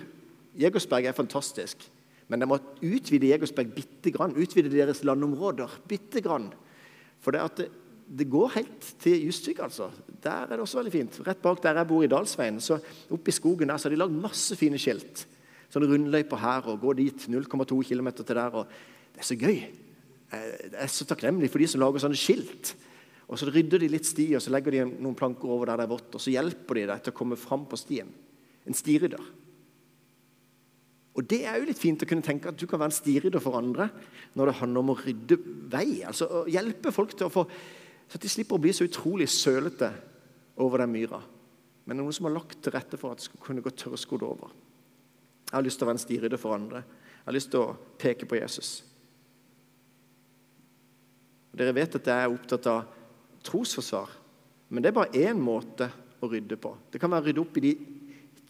Jegersberg 0.59 1.07
er 1.07 1.15
fantastisk. 1.15 1.87
Men 2.31 2.41
de 2.41 2.47
må 2.49 2.57
utvide 2.83 3.29
Jegersberg 3.29 3.71
bitte 3.75 4.11
grann. 4.15 4.35
Utvide 4.35 4.71
deres 4.71 5.03
landområder 5.07 5.71
bitte 5.87 6.23
grann. 6.23 6.49
For 7.23 7.35
det, 7.35 7.43
det, 7.59 7.69
det, 8.19 8.27
går 8.31 8.53
helt 8.57 8.91
til 9.03 9.25
Justvik, 9.27 9.59
altså. 9.63 9.89
Der 10.23 10.45
er 10.45 10.55
det 10.55 10.63
også 10.63 10.81
veldig 10.81 10.95
fint. 10.95 11.21
Rett 11.27 11.43
bak 11.43 11.63
der 11.63 11.79
jeg 11.79 11.91
bor 11.91 12.03
i 12.03 12.11
Dalsveien, 12.11 12.59
så 12.63 12.79
oppe 13.11 13.31
i 13.31 13.35
skogen 13.35 13.71
der, 13.71 13.79
så 13.79 13.87
har 13.87 13.95
de 13.95 14.03
lagd 14.03 14.19
masse 14.23 14.57
fine 14.59 14.79
skilt. 14.79 15.25
Sånne 15.71 15.91
rundløyper 15.91 16.43
her 16.43 16.71
og 16.71 16.83
gå 16.83 16.95
dit 17.01 17.27
0,2 17.31 17.81
km 17.87 18.13
til 18.19 18.35
der. 18.35 18.61
og 18.63 18.67
Det 19.15 19.23
er 19.23 19.31
så 19.31 19.39
gøy. 19.39 19.59
Jeg 20.35 20.75
er 20.83 20.91
så 20.91 21.07
takknemlig 21.07 21.49
for 21.53 21.61
de 21.61 21.69
som 21.69 21.81
lager 21.83 22.03
sånne 22.03 22.19
skilt. 22.19 22.75
Og 23.25 23.39
Så 23.39 23.49
rydder 23.49 23.81
de 23.81 23.89
litt 23.89 24.05
sti 24.05 24.27
og 24.37 24.43
så 24.43 24.53
legger 24.53 24.75
de 24.75 24.83
noen 24.91 25.17
planker 25.17 25.49
over 25.49 25.71
der 25.71 25.81
det 25.81 25.87
er 25.87 25.93
vått, 25.95 26.13
og 26.13 26.21
så 26.21 26.33
hjelper 26.33 26.77
de 26.77 26.85
deg 26.91 27.01
til 27.01 27.13
å 27.13 27.17
komme 27.17 27.39
fram 27.39 27.65
på 27.69 27.79
stien. 27.79 28.11
En 28.65 28.77
stirydder. 28.77 29.23
Og 31.15 31.23
Det 31.25 31.45
er 31.47 31.57
jo 31.57 31.69
litt 31.69 31.79
fint 31.79 32.03
å 32.03 32.09
kunne 32.09 32.25
tenke 32.25 32.51
at 32.51 32.59
du 32.59 32.67
kan 32.67 32.81
være 32.81 32.91
en 32.91 32.99
stirydder 32.99 33.41
for 33.41 33.57
andre 33.57 33.87
når 34.35 34.51
det 34.51 34.57
handler 34.59 34.83
om 34.83 34.91
å 34.93 34.97
rydde 34.99 35.37
vei. 35.71 36.03
altså 36.03 36.27
å 36.27 36.43
Hjelpe 36.51 36.91
folk 36.91 37.15
til 37.15 37.29
å 37.29 37.33
få, 37.33 37.45
så 38.05 38.19
at 38.19 38.21
de 38.21 38.29
slipper 38.29 38.59
å 38.59 38.61
bli 38.61 38.73
så 38.75 38.85
utrolig 38.85 39.29
sølete 39.31 39.89
over 40.61 40.83
den 40.83 40.91
myra. 40.91 41.21
Men 41.85 42.01
noen 42.01 42.13
som 42.13 42.27
har 42.27 42.35
lagt 42.35 42.59
til 42.61 42.73
rette 42.75 42.99
for 42.99 43.13
at 43.13 43.21
det 43.21 43.29
skal 43.29 43.41
kunne 43.41 43.63
gå 43.63 43.71
tørrskodd 43.71 44.25
over. 44.25 44.51
Jeg 45.45 45.55
har 45.55 45.65
lyst 45.65 45.79
til 45.79 45.85
å 45.85 45.89
være 45.89 45.99
en 45.99 46.03
stirydder 46.03 46.41
for 46.41 46.57
andre. 46.57 46.81
Jeg 46.81 47.29
har 47.29 47.37
lyst 47.37 47.51
til 47.53 47.63
å 47.63 47.77
peke 48.01 48.27
på 48.29 48.37
Jesus. 48.37 48.81
Dere 51.55 51.75
vet 51.75 51.97
at 51.97 52.09
jeg 52.11 52.25
er 52.25 52.33
opptatt 52.33 52.67
av 52.67 52.87
trosforsvar. 53.45 54.09
Men 54.69 54.83
det 54.83 54.91
er 54.91 54.97
bare 54.97 55.21
én 55.27 55.39
måte 55.39 55.87
å 56.23 56.29
rydde 56.29 56.57
på. 56.59 56.73
Det 56.91 56.99
kan 57.01 57.13
være 57.13 57.23
å 57.23 57.27
rydde 57.29 57.43
opp 57.43 57.59
i 57.59 57.63
de, 57.67 57.73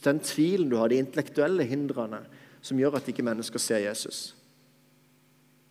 den 0.06 0.22
tvilen 0.24 0.72
du 0.72 0.78
har, 0.80 0.90
de 0.90 1.02
intellektuelle 1.02 1.68
hindrene 1.70 2.24
som 2.66 2.80
gjør 2.80 2.98
at 2.98 3.12
ikke 3.12 3.26
mennesker 3.26 3.62
ser 3.62 3.84
Jesus. 3.84 4.32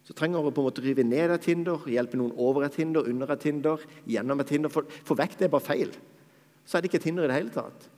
Så 0.05 0.12
trenger 0.12 0.44
du 0.44 0.53
på 0.53 0.61
en 0.61 0.68
måte 0.68 0.85
rive 0.85 1.03
ned 1.07 1.33
et 1.33 1.47
hinder, 1.49 1.87
hjelpe 1.88 2.18
noen 2.20 2.35
over 2.37 2.66
et 2.66 2.77
hinder, 2.77 3.09
under 3.09 3.31
et 3.33 3.47
hinder, 3.49 3.83
gjennom 4.07 4.42
et 4.44 4.53
hinder. 4.53 4.73
For, 4.73 4.87
for 5.07 5.18
vekk 5.18 5.38
det 5.40 5.49
er 5.49 5.55
bare 5.55 5.64
feil. 5.64 5.94
Så 6.64 6.77
er 6.77 6.85
det 6.85 6.90
ikke 6.90 7.01
et 7.01 7.09
hinder 7.09 7.25
i 7.25 7.33
det 7.33 7.38
hele 7.38 7.55
tatt. 7.55 7.88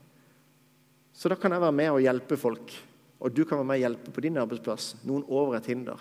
Så 1.16 1.32
da 1.32 1.38
kan 1.40 1.52
jeg 1.52 1.64
være 1.64 1.74
med 1.74 1.90
og 1.90 2.04
hjelpe 2.04 2.38
folk. 2.38 2.76
Og 3.18 3.34
du 3.34 3.42
kan 3.44 3.58
være 3.58 3.68
med 3.72 3.80
og 3.80 3.84
hjelpe 3.86 4.14
på 4.14 4.22
din 4.22 4.38
arbeidsplass 4.38 4.90
noen 5.08 5.24
over 5.26 5.58
et 5.58 5.68
hinder, 5.72 5.98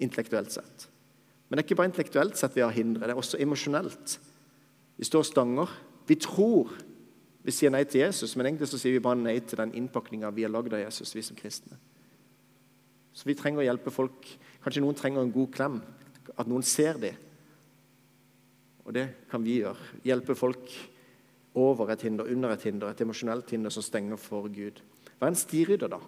intellektuelt 0.00 0.54
sett. 0.54 0.88
Men 1.46 1.56
det 1.56 1.62
er 1.62 1.68
ikke 1.68 1.78
bare 1.78 1.90
intellektuelt 1.92 2.38
sett 2.38 2.56
vi 2.56 2.64
har 2.64 2.74
hindre, 2.74 3.06
det 3.06 3.14
er 3.14 3.20
også 3.20 3.38
emosjonelt. 3.42 4.16
Vi 4.96 5.06
står 5.06 5.26
stanger. 5.28 5.70
Vi 6.06 6.16
tror 6.22 6.72
vi 7.46 7.54
sier 7.54 7.70
nei 7.70 7.84
til 7.86 8.02
Jesus, 8.02 8.32
men 8.34 8.48
egentlig 8.48 8.66
så 8.66 8.78
sier 8.80 8.96
vi 8.96 9.02
bare 9.02 9.20
nei 9.20 9.36
til 9.38 9.60
den 9.60 9.74
innpakninga 9.78 10.32
vi 10.34 10.42
har 10.42 10.50
lagd 10.50 10.72
av 10.74 10.80
Jesus, 10.82 11.12
vi 11.14 11.22
som 11.22 11.38
kristne. 11.38 11.78
Så 13.14 13.28
vi 13.28 13.36
trenger 13.38 13.62
å 13.62 13.66
hjelpe 13.68 13.92
folk. 13.94 14.26
Kanskje 14.64 14.82
noen 14.82 14.98
trenger 14.98 15.22
en 15.22 15.30
god 15.32 15.52
klem. 15.54 15.76
At 16.34 16.50
noen 16.50 16.66
ser 16.66 16.98
dem. 17.00 17.14
Og 18.82 18.96
det 18.98 19.06
kan 19.30 19.44
vi 19.46 19.60
gjøre. 19.60 19.92
Hjelpe 20.06 20.34
folk 20.38 20.74
over 21.56 21.94
et 21.94 22.02
hinder, 22.02 22.26
under 22.34 22.52
et 22.52 22.66
hinder, 22.66 22.90
et 22.90 23.00
emosjonelt 23.06 23.54
hinder 23.54 23.72
som 23.72 23.86
stenger 23.86 24.18
for 24.20 24.50
Gud. 24.52 24.82
Vær 25.22 25.30
en 25.30 25.38
stirydder, 25.38 25.94
da. 25.94 26.02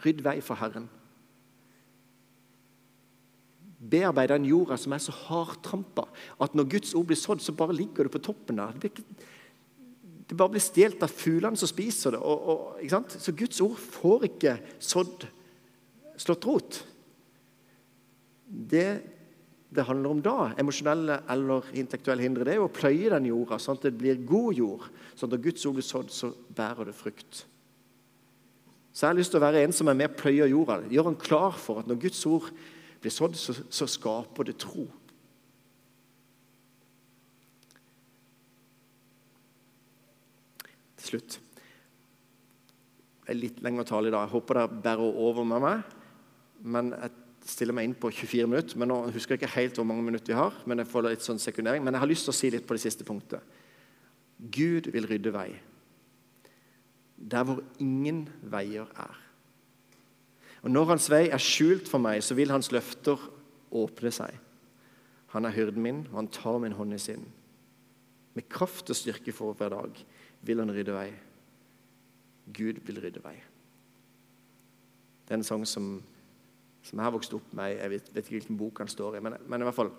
Rydd 0.00 0.24
vei 0.24 0.38
for 0.44 0.56
Herren 0.56 0.88
bearbeider 3.80 4.36
den 4.36 4.48
jorda 4.50 4.76
som 4.78 4.92
er 4.92 5.02
så 5.02 5.14
hardtrampa 5.26 6.04
at 6.42 6.56
når 6.56 6.68
Guds 6.76 6.94
ord 6.98 7.08
blir 7.08 7.18
sådd, 7.18 7.40
så 7.40 7.54
bare 7.56 7.76
ligger 7.76 8.06
det 8.06 8.14
på 8.14 8.22
toppen 8.22 8.60
der. 8.60 8.76
Det, 8.82 8.92
det 10.28 10.36
bare 10.36 10.52
blir 10.52 10.64
stjålet 10.64 11.06
av 11.06 11.14
fuglene 11.14 11.58
som 11.58 11.70
spiser 11.70 12.16
det. 12.16 12.20
Og, 12.20 12.50
og, 12.52 13.06
så 13.16 13.34
Guds 13.36 13.62
ord 13.64 13.78
får 13.80 14.28
ikke 14.28 14.58
sådd, 14.78 15.24
slått 16.20 16.46
rot. 16.50 16.82
Det 18.46 18.90
det 19.70 19.86
handler 19.86 20.10
om 20.10 20.22
da, 20.22 20.48
emosjonelle 20.58 21.20
eller 21.30 21.68
intellektuelle 21.78 22.24
hindre, 22.24 22.42
det 22.46 22.56
er 22.56 22.58
jo 22.58 22.66
å 22.66 22.74
pløye 22.74 23.12
den 23.12 23.28
jorda 23.30 23.58
sånn 23.62 23.78
at 23.78 23.84
det 23.86 23.92
blir 24.00 24.18
god 24.26 24.58
jord. 24.58 24.88
sånn 25.14 25.28
at 25.28 25.36
Når 25.36 25.44
Guds 25.44 25.66
ord 25.68 25.76
blir 25.76 25.86
sådd, 25.86 26.10
så 26.10 26.32
bærer 26.56 26.90
det 26.90 26.96
frukt. 26.98 27.44
Så 28.90 29.04
jeg 29.04 29.12
har 29.12 29.18
lyst 29.20 29.30
til 29.30 29.38
å 29.38 29.44
være 29.44 29.62
en 29.62 29.74
som 29.74 29.88
er 29.88 29.98
med 30.00 30.10
og 30.10 30.16
pløyer 30.18 30.50
jorda. 30.50 30.80
Gjør 30.90 31.12
han 31.12 31.20
klar 31.22 31.54
for 31.54 31.78
at 31.78 31.86
når 31.86 32.00
Guds 32.02 32.24
ord 32.26 32.50
blir 33.00 33.12
sådd, 33.14 33.36
så, 33.36 33.54
så 33.72 33.88
skaper 33.88 34.48
det 34.48 34.58
tro. 34.60 34.86
Til 41.00 41.14
slutt 41.14 41.38
Det 43.24 43.32
er 43.32 43.38
litt 43.38 43.62
lengre 43.64 43.86
tale 43.88 44.10
i 44.10 44.12
dag. 44.12 44.26
Jeg 44.26 44.34
håper 44.34 44.58
dere 44.58 44.82
bærer 44.84 45.18
over 45.24 45.46
med 45.46 45.64
meg. 45.64 45.96
Men 46.60 46.90
jeg 46.96 47.12
stiller 47.46 47.76
meg 47.76 47.86
inn 47.86 47.96
på 47.96 48.10
24 48.10 48.48
minutter. 48.50 48.78
men 48.78 48.90
Nå 48.90 48.98
husker 49.14 49.36
jeg 49.36 49.40
ikke 49.40 49.54
helt 49.54 49.78
hvor 49.78 49.86
mange 49.86 50.04
minutter 50.04 50.34
vi 50.34 50.38
har. 50.40 50.56
Men 50.66 50.82
jeg 50.82 50.90
får 50.90 51.06
litt 51.06 51.24
sånn 51.24 51.40
sekundering. 51.40 51.84
Men 51.84 51.94
jeg 51.94 52.02
har 52.02 52.10
lyst 52.10 52.26
til 52.26 52.34
å 52.34 52.38
si 52.40 52.50
litt 52.52 52.66
på 52.66 52.76
det 52.76 52.82
siste 52.82 53.06
punktet. 53.06 53.56
Gud 54.40 54.90
vil 54.92 55.08
rydde 55.08 55.32
vei 55.34 55.50
der 57.20 57.44
hvor 57.44 57.60
ingen 57.78 58.28
veier 58.48 58.88
er. 58.96 59.16
Og 60.62 60.70
Når 60.70 60.84
hans 60.92 61.08
vei 61.10 61.28
er 61.28 61.40
skjult 61.40 61.88
for 61.88 62.02
meg, 62.02 62.22
så 62.24 62.36
vil 62.36 62.52
hans 62.52 62.70
løfter 62.72 63.20
åpne 63.72 64.12
seg. 64.12 64.36
Han 65.32 65.46
er 65.46 65.54
hyrden 65.54 65.82
min, 65.82 66.02
og 66.10 66.16
han 66.18 66.28
tar 66.28 66.58
min 66.58 66.76
hånd 66.76 66.94
i 66.94 66.98
sin. 66.98 67.24
Med 68.34 68.48
kraft 68.50 68.90
og 68.90 68.98
styrke 68.98 69.32
for 69.32 69.56
hver 69.56 69.72
dag 69.72 70.04
vil 70.46 70.62
han 70.62 70.72
rydde 70.74 70.94
vei. 70.94 71.08
Gud 72.52 72.82
vil 72.86 73.00
rydde 73.02 73.22
vei. 73.24 73.36
Det 75.24 75.34
er 75.34 75.38
en 75.38 75.46
sang 75.46 75.66
som, 75.68 76.00
som 76.82 76.98
jeg 76.98 77.06
har 77.06 77.14
vokst 77.14 77.34
opp 77.36 77.52
med. 77.54 77.76
Jeg 77.78 77.90
vet, 77.90 78.14
vet 78.14 78.24
ikke 78.24 78.38
hvilken 78.40 78.58
bok 78.58 78.82
han 78.82 78.90
står 78.90 79.16
i, 79.16 79.24
men, 79.24 79.36
men, 79.46 79.62
i 79.62 79.68
hvert 79.68 79.78
fall 79.78 79.92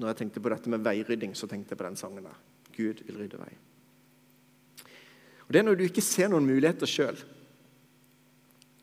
Når 0.00 0.08
jeg 0.08 0.16
tenkte 0.16 0.40
på 0.40 0.48
dette 0.48 0.70
med 0.72 0.80
veirydding, 0.80 1.34
så 1.36 1.46
tenkte 1.46 1.74
jeg 1.74 1.78
på 1.78 1.84
den 1.84 1.96
sangen 2.00 2.24
der. 2.24 2.38
Gud 2.72 3.02
vil 3.04 3.18
rydde 3.20 3.36
vei. 3.36 3.52
Og 5.44 5.52
Det 5.52 5.60
er 5.60 5.66
når 5.66 5.76
du 5.76 5.84
ikke 5.84 6.04
ser 6.04 6.32
noen 6.32 6.48
muligheter 6.48 6.88
sjøl 6.88 7.20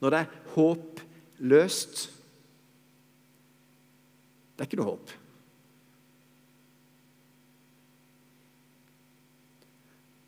når 0.02 0.14
det 0.14 0.20
er 0.20 0.36
håpløst 0.56 2.04
Det 4.58 4.64
er 4.64 4.70
ikke 4.72 4.78
noe 4.80 4.90
håp. 4.90 5.12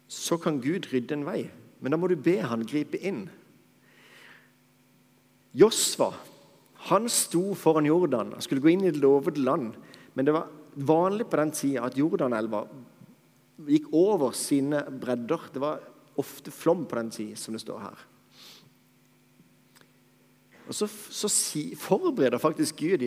Så 0.06 0.38
kan 0.38 0.60
Gud 0.62 0.86
rydde 0.92 1.16
en 1.16 1.26
vei, 1.26 1.40
men 1.82 1.90
da 1.90 1.98
må 1.98 2.06
du 2.12 2.14
be 2.14 2.36
han 2.46 2.62
gripe 2.70 3.00
inn. 3.02 3.24
Josva 5.58 6.12
han 6.88 7.10
sto 7.12 7.56
foran 7.58 7.90
Jordan 7.90 8.36
og 8.38 8.44
skulle 8.46 8.64
gå 8.64 8.72
inn 8.72 8.86
i 8.86 8.94
det 8.94 9.02
lovede 9.02 9.42
land. 9.44 9.74
Men 10.14 10.28
det 10.28 10.36
var 10.36 10.48
vanlig 10.80 11.28
på 11.28 11.40
den 11.42 11.52
tida 11.56 11.88
at 11.88 11.98
Jordanelva 11.98 12.64
gikk 13.68 13.90
over 13.98 14.32
sine 14.38 14.86
bredder. 15.02 15.50
Det 15.54 15.62
var 15.64 15.82
ofte 16.20 16.54
flom 16.54 16.86
på 16.88 17.00
den 17.00 17.12
tid, 17.12 17.34
som 17.38 17.56
det 17.56 17.64
står 17.66 17.84
her. 17.84 18.06
Og 20.70 20.76
Så, 20.76 20.86
så 21.10 21.28
si, 21.34 21.74
forbereder 21.76 22.38
faktisk 22.38 22.78
Gud 22.78 23.02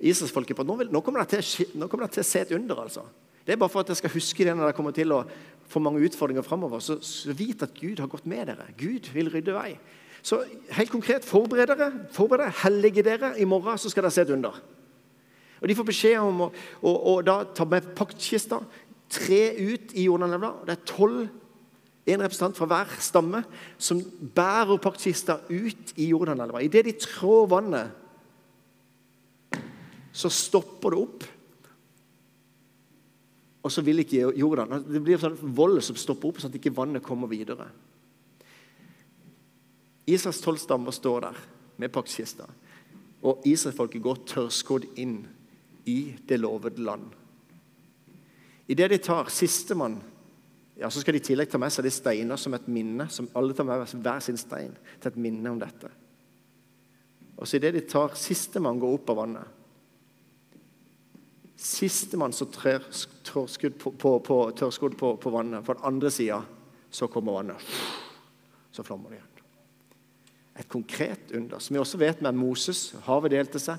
Israelsfolket 0.00 0.56
på 0.56 0.64
at 0.64 0.68
nå, 0.68 0.78
vil, 0.80 0.92
nå, 0.92 1.02
kommer 1.04 1.26
til, 1.28 1.44
nå, 1.76 1.86
kommer 1.86 2.08
det 2.08 2.16
til, 2.16 2.24
å 2.24 2.30
se 2.30 2.40
et 2.40 2.54
under. 2.56 2.86
altså. 2.86 3.04
Det 3.44 3.52
er 3.52 3.58
bare 3.60 3.68
for 3.68 3.84
at 3.84 3.90
jeg 3.92 4.00
skal 4.00 4.14
huske 4.14 4.46
det 4.46 4.54
når 4.56 4.70
det 4.70 4.76
kommer 4.78 4.94
til 4.96 5.12
å 5.12 5.24
få 5.68 5.82
mange 5.82 6.00
utfordringer 6.06 6.46
framover. 6.46 6.80
Så, 6.80 6.96
så 7.04 7.34
vit 7.36 7.62
at 7.62 7.74
Gud 7.76 8.00
har 8.00 8.08
gått 8.08 8.24
med 8.30 8.48
dere. 8.48 8.70
Gud 8.80 9.10
vil 9.12 9.28
rydde 9.32 9.52
vei. 9.52 9.74
Så 10.22 10.40
helt 10.72 10.92
konkret, 10.92 11.26
forbered 11.28 11.68
dere. 11.74 11.90
Forbered 12.14 12.46
dere, 12.46 12.56
Hellige 12.62 13.04
dere. 13.04 13.34
I 13.36 13.48
morgen 13.48 13.76
så 13.78 13.92
skal 13.92 14.06
dere 14.06 14.14
se 14.14 14.24
et 14.24 14.32
under. 14.32 14.62
Og 15.60 15.68
De 15.68 15.76
får 15.76 15.90
beskjed 15.90 16.18
om 16.22 16.46
å, 16.46 16.48
å, 16.80 16.94
å 17.12 17.14
da 17.26 17.42
ta 17.54 17.66
med 17.68 17.92
paktkista, 17.98 18.62
tre 19.12 19.42
ut 19.58 19.92
i 19.98 20.08
Jordanelva. 20.08 20.54
Det 20.64 20.78
er 20.78 20.86
tolv, 20.88 21.26
en 22.06 22.22
representant 22.22 22.56
fra 22.58 22.66
hver 22.66 22.96
stamme, 23.02 23.44
som 23.78 24.00
bærer 24.34 24.80
paktkista 24.82 25.38
ut 25.50 25.92
i 25.96 26.08
Jordanelva. 26.10 26.62
Idet 26.62 26.86
de 26.88 26.96
trår 26.98 27.46
vannet, 27.52 27.92
så 30.12 30.28
stopper 30.28 30.92
det 30.92 30.98
opp. 30.98 31.28
Og 33.62 33.70
så 33.70 33.84
vil 33.86 34.02
ikke 34.02 34.32
Jordan 34.36 34.82
Det 34.82 35.00
blir 35.00 35.20
sånn 35.22 35.38
vold 35.54 35.78
som 35.86 35.96
stopper 35.96 36.32
opp, 36.32 36.42
sånn 36.42 36.50
at 36.50 36.58
ikke 36.58 36.74
vannet 36.74 37.04
kommer 37.06 37.30
videre. 37.30 37.68
Israels 40.10 40.42
tolv 40.42 40.58
stammer 40.58 40.94
står 40.94 41.28
der 41.28 41.38
med 41.78 41.92
paktkista, 41.94 42.48
Og 43.22 43.44
israelsfolket 43.46 44.02
går 44.02 44.24
tørrskodd 44.26 44.84
inn 44.98 45.20
i 45.86 46.14
det 46.26 46.40
lovede 46.40 46.82
land. 46.82 47.04
Idet 48.66 48.90
de 48.90 48.98
tar 48.98 49.30
sistemann, 49.30 50.00
ja, 50.82 50.90
så 50.90 51.00
skal 51.00 51.14
de 51.14 51.22
i 51.22 51.24
tillegg 51.30 51.50
ta 51.50 51.60
med 51.62 51.70
seg 51.70 51.86
de 51.86 51.94
steiner 51.94 52.40
som 52.40 52.54
et 52.56 52.66
minne. 52.66 53.06
som 53.12 53.28
Alle 53.38 53.54
tar 53.54 53.66
med 53.68 53.86
hver 54.02 54.22
sin 54.24 54.40
stein 54.40 54.74
til 54.98 55.12
et 55.12 55.20
minne 55.22 55.52
om 55.54 55.60
dette. 55.60 55.90
Og 57.38 57.46
så 57.46 57.58
idet 57.58 57.76
de 57.76 57.84
tar 57.86 58.16
sistemann 58.18 58.80
går 58.82 58.96
opp 58.98 59.12
av 59.14 59.20
vannet 59.22 59.58
Sistemann 61.62 62.32
som 62.34 62.48
trør 62.50 62.82
tørrskodd 63.22 63.76
på, 63.78 63.92
på, 63.94 64.16
på, 64.26 64.38
på, 64.50 65.10
på, 65.22 65.30
vannet, 65.30 65.62
på 65.62 65.76
den 65.76 65.84
andre 65.86 66.10
sida, 66.10 66.40
så 66.90 67.06
kommer 67.06 67.36
vannet. 67.36 67.68
Så 68.74 68.82
flommer 68.82 69.12
det 69.12 69.20
igjen. 69.20 69.44
Et 70.58 70.68
konkret 70.68 71.30
under, 71.38 71.62
som 71.62 71.76
vi 71.76 71.80
også 71.80 72.00
vet 72.02 72.24
med 72.24 72.34
Moses. 72.34 72.80
Havet 73.06 73.36
delte 73.36 73.62
seg. 73.62 73.78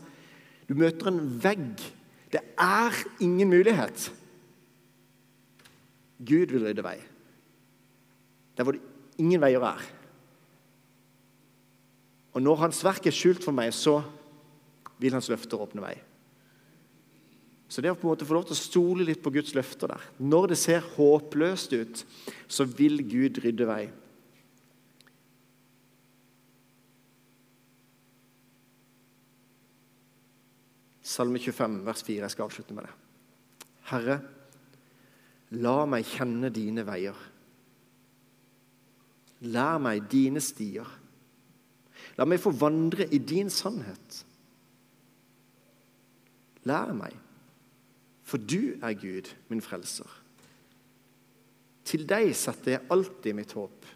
Du 0.69 0.77
møter 0.79 1.11
en 1.11 1.19
vegg. 1.43 1.83
Det 2.31 2.39
er 2.55 3.03
ingen 3.19 3.51
mulighet. 3.51 4.07
Gud 6.19 6.53
vil 6.53 6.65
rydde 6.67 6.85
vei. 6.85 6.97
Der 8.57 8.65
hvor 8.65 8.75
det 8.75 8.83
ingen 9.21 9.41
veier 9.41 9.63
er. 9.65 9.83
Og 12.33 12.41
når 12.41 12.63
Hans 12.65 12.81
verk 12.85 13.05
er 13.07 13.15
skjult 13.15 13.43
for 13.45 13.55
meg, 13.55 13.73
så 13.73 13.99
vil 15.01 15.13
Hans 15.13 15.29
løfter 15.29 15.61
åpne 15.61 15.83
vei. 15.83 15.95
Så 17.69 17.81
det 17.81 17.89
å 17.89 17.97
på 17.97 18.05
en 18.05 18.13
måte 18.13 18.25
få 18.27 18.35
lov 18.37 18.45
til 18.45 18.53
å 18.53 18.59
stole 18.59 19.05
litt 19.07 19.21
på 19.23 19.31
Guds 19.33 19.55
løfter 19.57 19.89
der 19.89 20.03
Når 20.21 20.51
det 20.51 20.57
ser 20.61 20.85
håpløst 20.93 21.73
ut, 21.73 22.03
så 22.45 22.67
vil 22.69 23.01
Gud 23.09 23.39
rydde 23.41 23.65
vei. 23.65 23.83
Salme 31.13 31.41
25, 31.41 31.81
vers 31.85 32.05
4. 32.05 32.21
Jeg 32.23 32.33
skal 32.33 32.47
avslutte 32.47 32.77
med 32.77 32.87
det. 32.87 32.93
Herre, 33.89 34.21
la 35.53 35.83
meg 35.89 36.07
kjenne 36.07 36.49
dine 36.53 36.85
veier. 36.87 37.17
Lær 39.53 39.81
meg 39.83 40.07
dine 40.11 40.41
stier. 40.41 40.87
La 42.17 42.25
meg 42.29 42.41
få 42.41 42.53
vandre 42.55 43.05
i 43.11 43.19
din 43.19 43.51
sannhet. 43.51 44.23
Lær 46.69 46.93
meg 46.95 47.17
for 48.33 48.41
du 48.41 48.79
er 48.81 48.95
Gud, 48.97 49.29
min 49.51 49.61
frelser. 49.61 50.09
Til 51.85 52.07
deg 52.09 52.31
setter 52.33 52.77
jeg 52.77 52.87
alltid 52.93 53.35
mitt 53.37 53.51
håp. 53.53 53.89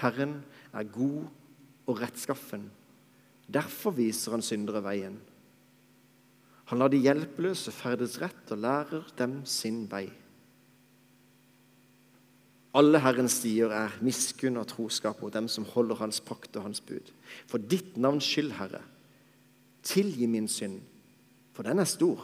Herren 0.00 0.38
er 0.72 0.86
god 0.94 1.26
og 1.90 2.00
rettskaffen. 2.00 2.68
Derfor 3.52 3.96
viser 3.98 4.36
han 4.36 4.44
syndere 4.46 4.80
veien. 4.86 5.18
Han 6.68 6.82
lar 6.82 6.92
de 6.92 7.00
hjelpeløse 7.00 7.72
ferdes 7.72 8.18
rett 8.20 8.52
og 8.52 8.60
lærer 8.60 9.06
dem 9.18 9.40
sin 9.48 9.86
vei. 9.90 10.06
Alle 12.76 13.00
Herrens 13.00 13.38
stier 13.40 13.72
er 13.72 13.96
miskunn 14.04 14.60
og 14.60 14.68
troskap 14.70 15.22
mot 15.24 15.32
dem 15.34 15.48
som 15.48 15.64
holder 15.72 15.98
Hans 16.02 16.20
pakt 16.20 16.58
og 16.60 16.68
Hans 16.68 16.82
bud. 16.84 17.10
For 17.48 17.58
ditt 17.58 17.96
navns 17.96 18.28
skyld, 18.28 18.52
Herre, 18.60 18.84
tilgi 19.82 20.28
min 20.28 20.46
synd 20.52 20.82
for 21.58 21.66
den 21.66 21.82
er 21.82 21.88
stor. 21.90 22.20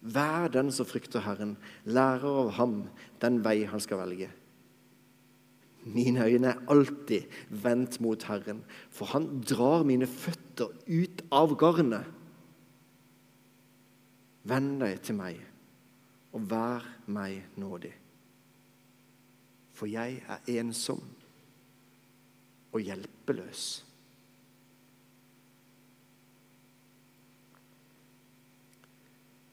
Vær 0.00 0.46
den 0.48 0.70
som 0.72 0.86
frykter 0.88 1.20
Herren, 1.20 1.58
lærer 1.84 2.24
av 2.24 2.54
ham 2.56 2.78
den 3.20 3.42
vei 3.44 3.66
han 3.68 3.82
skal 3.84 4.00
velge. 4.00 4.30
Mine 5.84 6.24
øyne 6.24 6.54
er 6.54 6.62
alltid 6.72 7.28
vendt 7.50 8.00
mot 8.00 8.24
Herren, 8.24 8.62
for 8.88 9.12
han 9.12 9.42
drar 9.44 9.84
mine 9.84 10.08
føtter 10.08 10.72
ut 10.88 11.20
av 11.28 11.52
garnet. 11.60 12.08
Vend 14.48 14.80
deg 14.82 14.98
til 15.06 15.18
meg, 15.18 15.38
og 16.34 16.46
vær 16.50 16.86
meg 17.14 17.54
nådig. 17.60 17.92
For 19.72 19.90
jeg 19.90 20.18
er 20.28 20.50
ensom 20.58 21.02
og 22.72 22.80
hjelpeløs. 22.80 23.64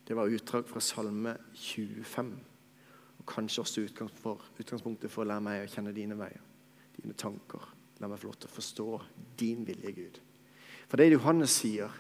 Det 0.10 0.16
var 0.18 0.32
utdrag 0.34 0.66
fra 0.66 0.82
Salme 0.82 1.36
25. 1.54 2.32
Og 3.20 3.26
kanskje 3.30 3.62
også 3.62 3.84
utgangspunktet 3.86 5.12
for 5.12 5.22
å 5.22 5.30
lære 5.30 5.44
meg 5.46 5.62
å 5.62 5.70
kjenne 5.70 5.94
dine 5.94 6.18
veier, 6.18 6.42
dine 6.96 7.14
tanker. 7.14 7.68
La 8.02 8.10
meg 8.10 8.18
få 8.18 8.32
lov 8.32 8.40
til 8.40 8.50
å 8.50 8.56
forstå 8.56 8.88
din 9.38 9.68
vilje, 9.68 9.92
Gud. 9.94 10.18
For 10.90 10.98
det 10.98 11.12
Johannes 11.12 11.60
sier, 11.62 11.94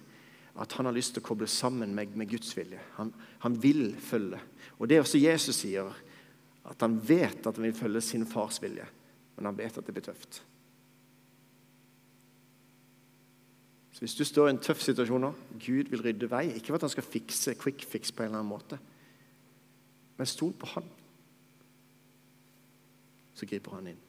at 0.60 0.74
han 0.76 0.90
har 0.90 0.96
lyst 0.96 1.16
til 1.16 1.24
å 1.24 1.28
koble 1.30 1.48
sammen 1.48 1.94
med, 1.96 2.16
med 2.20 2.30
Guds 2.30 2.52
vilje. 2.58 2.82
Han, 2.98 3.14
han, 3.46 3.56
vil 3.64 3.94
følge. 4.04 4.42
Og 4.78 4.90
det 4.90 4.98
er 4.98 5.06
også 5.06 5.22
Jesus 5.22 5.62
sier, 5.62 5.88
at 6.68 6.84
han 6.84 6.98
vet 7.00 7.48
at 7.48 7.56
han 7.56 7.68
vil 7.70 7.78
følge 7.78 8.02
sin 8.04 8.28
fars 8.28 8.60
vilje, 8.62 8.86
men 9.38 9.48
han 9.48 9.58
vet 9.58 9.80
at 9.80 9.88
det 9.88 9.96
blir 9.96 10.06
tøft. 10.06 10.42
Så 13.96 14.04
Hvis 14.04 14.16
du 14.20 14.26
står 14.28 14.48
i 14.48 14.56
en 14.56 14.62
tøff 14.64 14.84
situasjon 14.84 15.24
nå 15.24 15.32
Gud 15.60 15.90
vil 15.92 16.04
rydde 16.04 16.30
vei. 16.32 16.46
Ikke 16.56 16.72
for 16.72 16.80
at 16.80 16.86
han 16.88 16.94
skal 16.94 17.08
fikse 17.08 17.56
quick 17.60 17.84
fix 17.88 18.14
på 18.16 18.24
en 18.24 18.30
eller 18.30 18.44
annen 18.44 18.52
måte, 18.52 18.80
men 20.20 20.28
stol 20.28 20.54
på 20.60 20.68
han. 20.76 20.86
Så 23.36 23.48
griper 23.48 23.76
han 23.80 23.92
inn. 23.92 24.09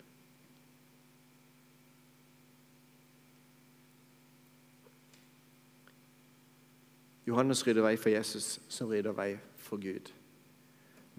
Johannes 7.31 7.63
rydder 7.67 7.85
vei 7.87 7.95
for 8.01 8.11
Jesus, 8.11 8.57
som 8.69 8.91
rydder 8.91 9.15
vei 9.15 9.37
for 9.63 9.79
Gud. 9.79 10.11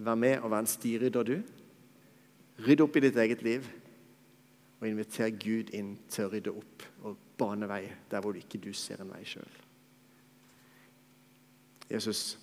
Vær 0.01 0.17
med 0.19 0.41
og 0.41 0.51
vær 0.51 0.65
en 0.65 0.67
stirydder, 0.67 1.23
du. 1.23 1.37
Rydd 2.67 2.83
opp 2.83 2.97
i 2.99 3.03
ditt 3.05 3.19
eget 3.21 3.43
liv, 3.45 3.67
og 4.81 4.87
inviter 4.89 5.29
Gud 5.39 5.71
inn 5.77 5.93
til 6.11 6.25
å 6.25 6.31
rydde 6.33 6.53
opp 6.57 6.85
og 7.05 7.19
bane 7.37 7.69
vei 7.69 7.83
der 8.09 8.23
hvor 8.23 8.33
du 8.33 8.41
ikke 8.41 8.59
du 8.61 8.71
ser 8.75 9.03
en 9.03 9.13
vei 9.13 9.21
sjøl. 9.29 9.59
Jesus, 11.91 12.37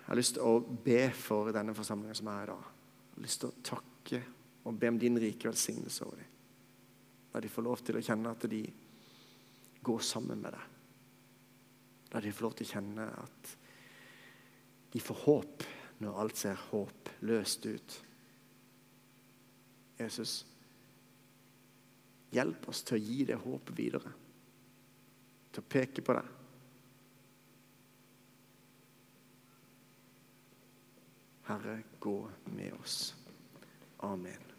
jeg 0.00 0.08
har 0.08 0.18
lyst 0.18 0.36
til 0.38 0.46
å 0.46 0.60
be 0.62 1.04
for 1.14 1.52
denne 1.54 1.74
forsamlingen 1.76 2.16
som 2.16 2.30
er 2.32 2.40
her 2.40 2.48
i 2.48 2.52
dag. 2.52 2.66
Jeg 3.12 3.16
har 3.16 3.26
lyst 3.28 3.42
til 3.42 3.52
å 3.52 3.64
takke 3.70 4.22
og 4.62 4.78
be 4.78 4.90
om 4.92 4.98
din 5.00 5.20
rike 5.20 5.50
velsignelse 5.50 6.06
over 6.06 6.22
dem. 6.22 6.30
La 7.32 7.40
de 7.40 7.52
få 7.52 7.64
lov 7.64 7.84
til 7.84 7.98
å 7.98 8.04
kjenne 8.04 8.34
at 8.34 8.50
de 8.50 8.62
går 9.82 10.04
sammen 10.06 10.40
med 10.42 10.54
deg. 10.54 10.71
La 12.12 12.20
de 12.20 12.32
få 12.32 12.46
lov 12.46 12.56
til 12.58 12.68
å 12.68 12.72
kjenne 12.74 13.08
at 13.22 13.52
de 14.92 15.00
får 15.00 15.20
håp 15.24 15.66
når 16.04 16.18
alt 16.20 16.40
ser 16.40 16.64
håpløst 16.70 17.68
ut. 17.72 17.98
Jesus, 20.02 20.42
Hjelp 22.32 22.68
oss 22.72 22.80
til 22.88 22.96
å 22.96 23.02
gi 23.02 23.24
det 23.28 23.36
håpet 23.42 23.76
videre. 23.76 24.12
Til 25.52 25.60
å 25.60 25.68
peke 25.74 26.04
på 26.04 26.16
det. 26.16 26.24
Herre, 31.50 31.76
gå 32.00 32.16
med 32.56 32.80
oss. 32.80 33.12
Amen. 34.08 34.51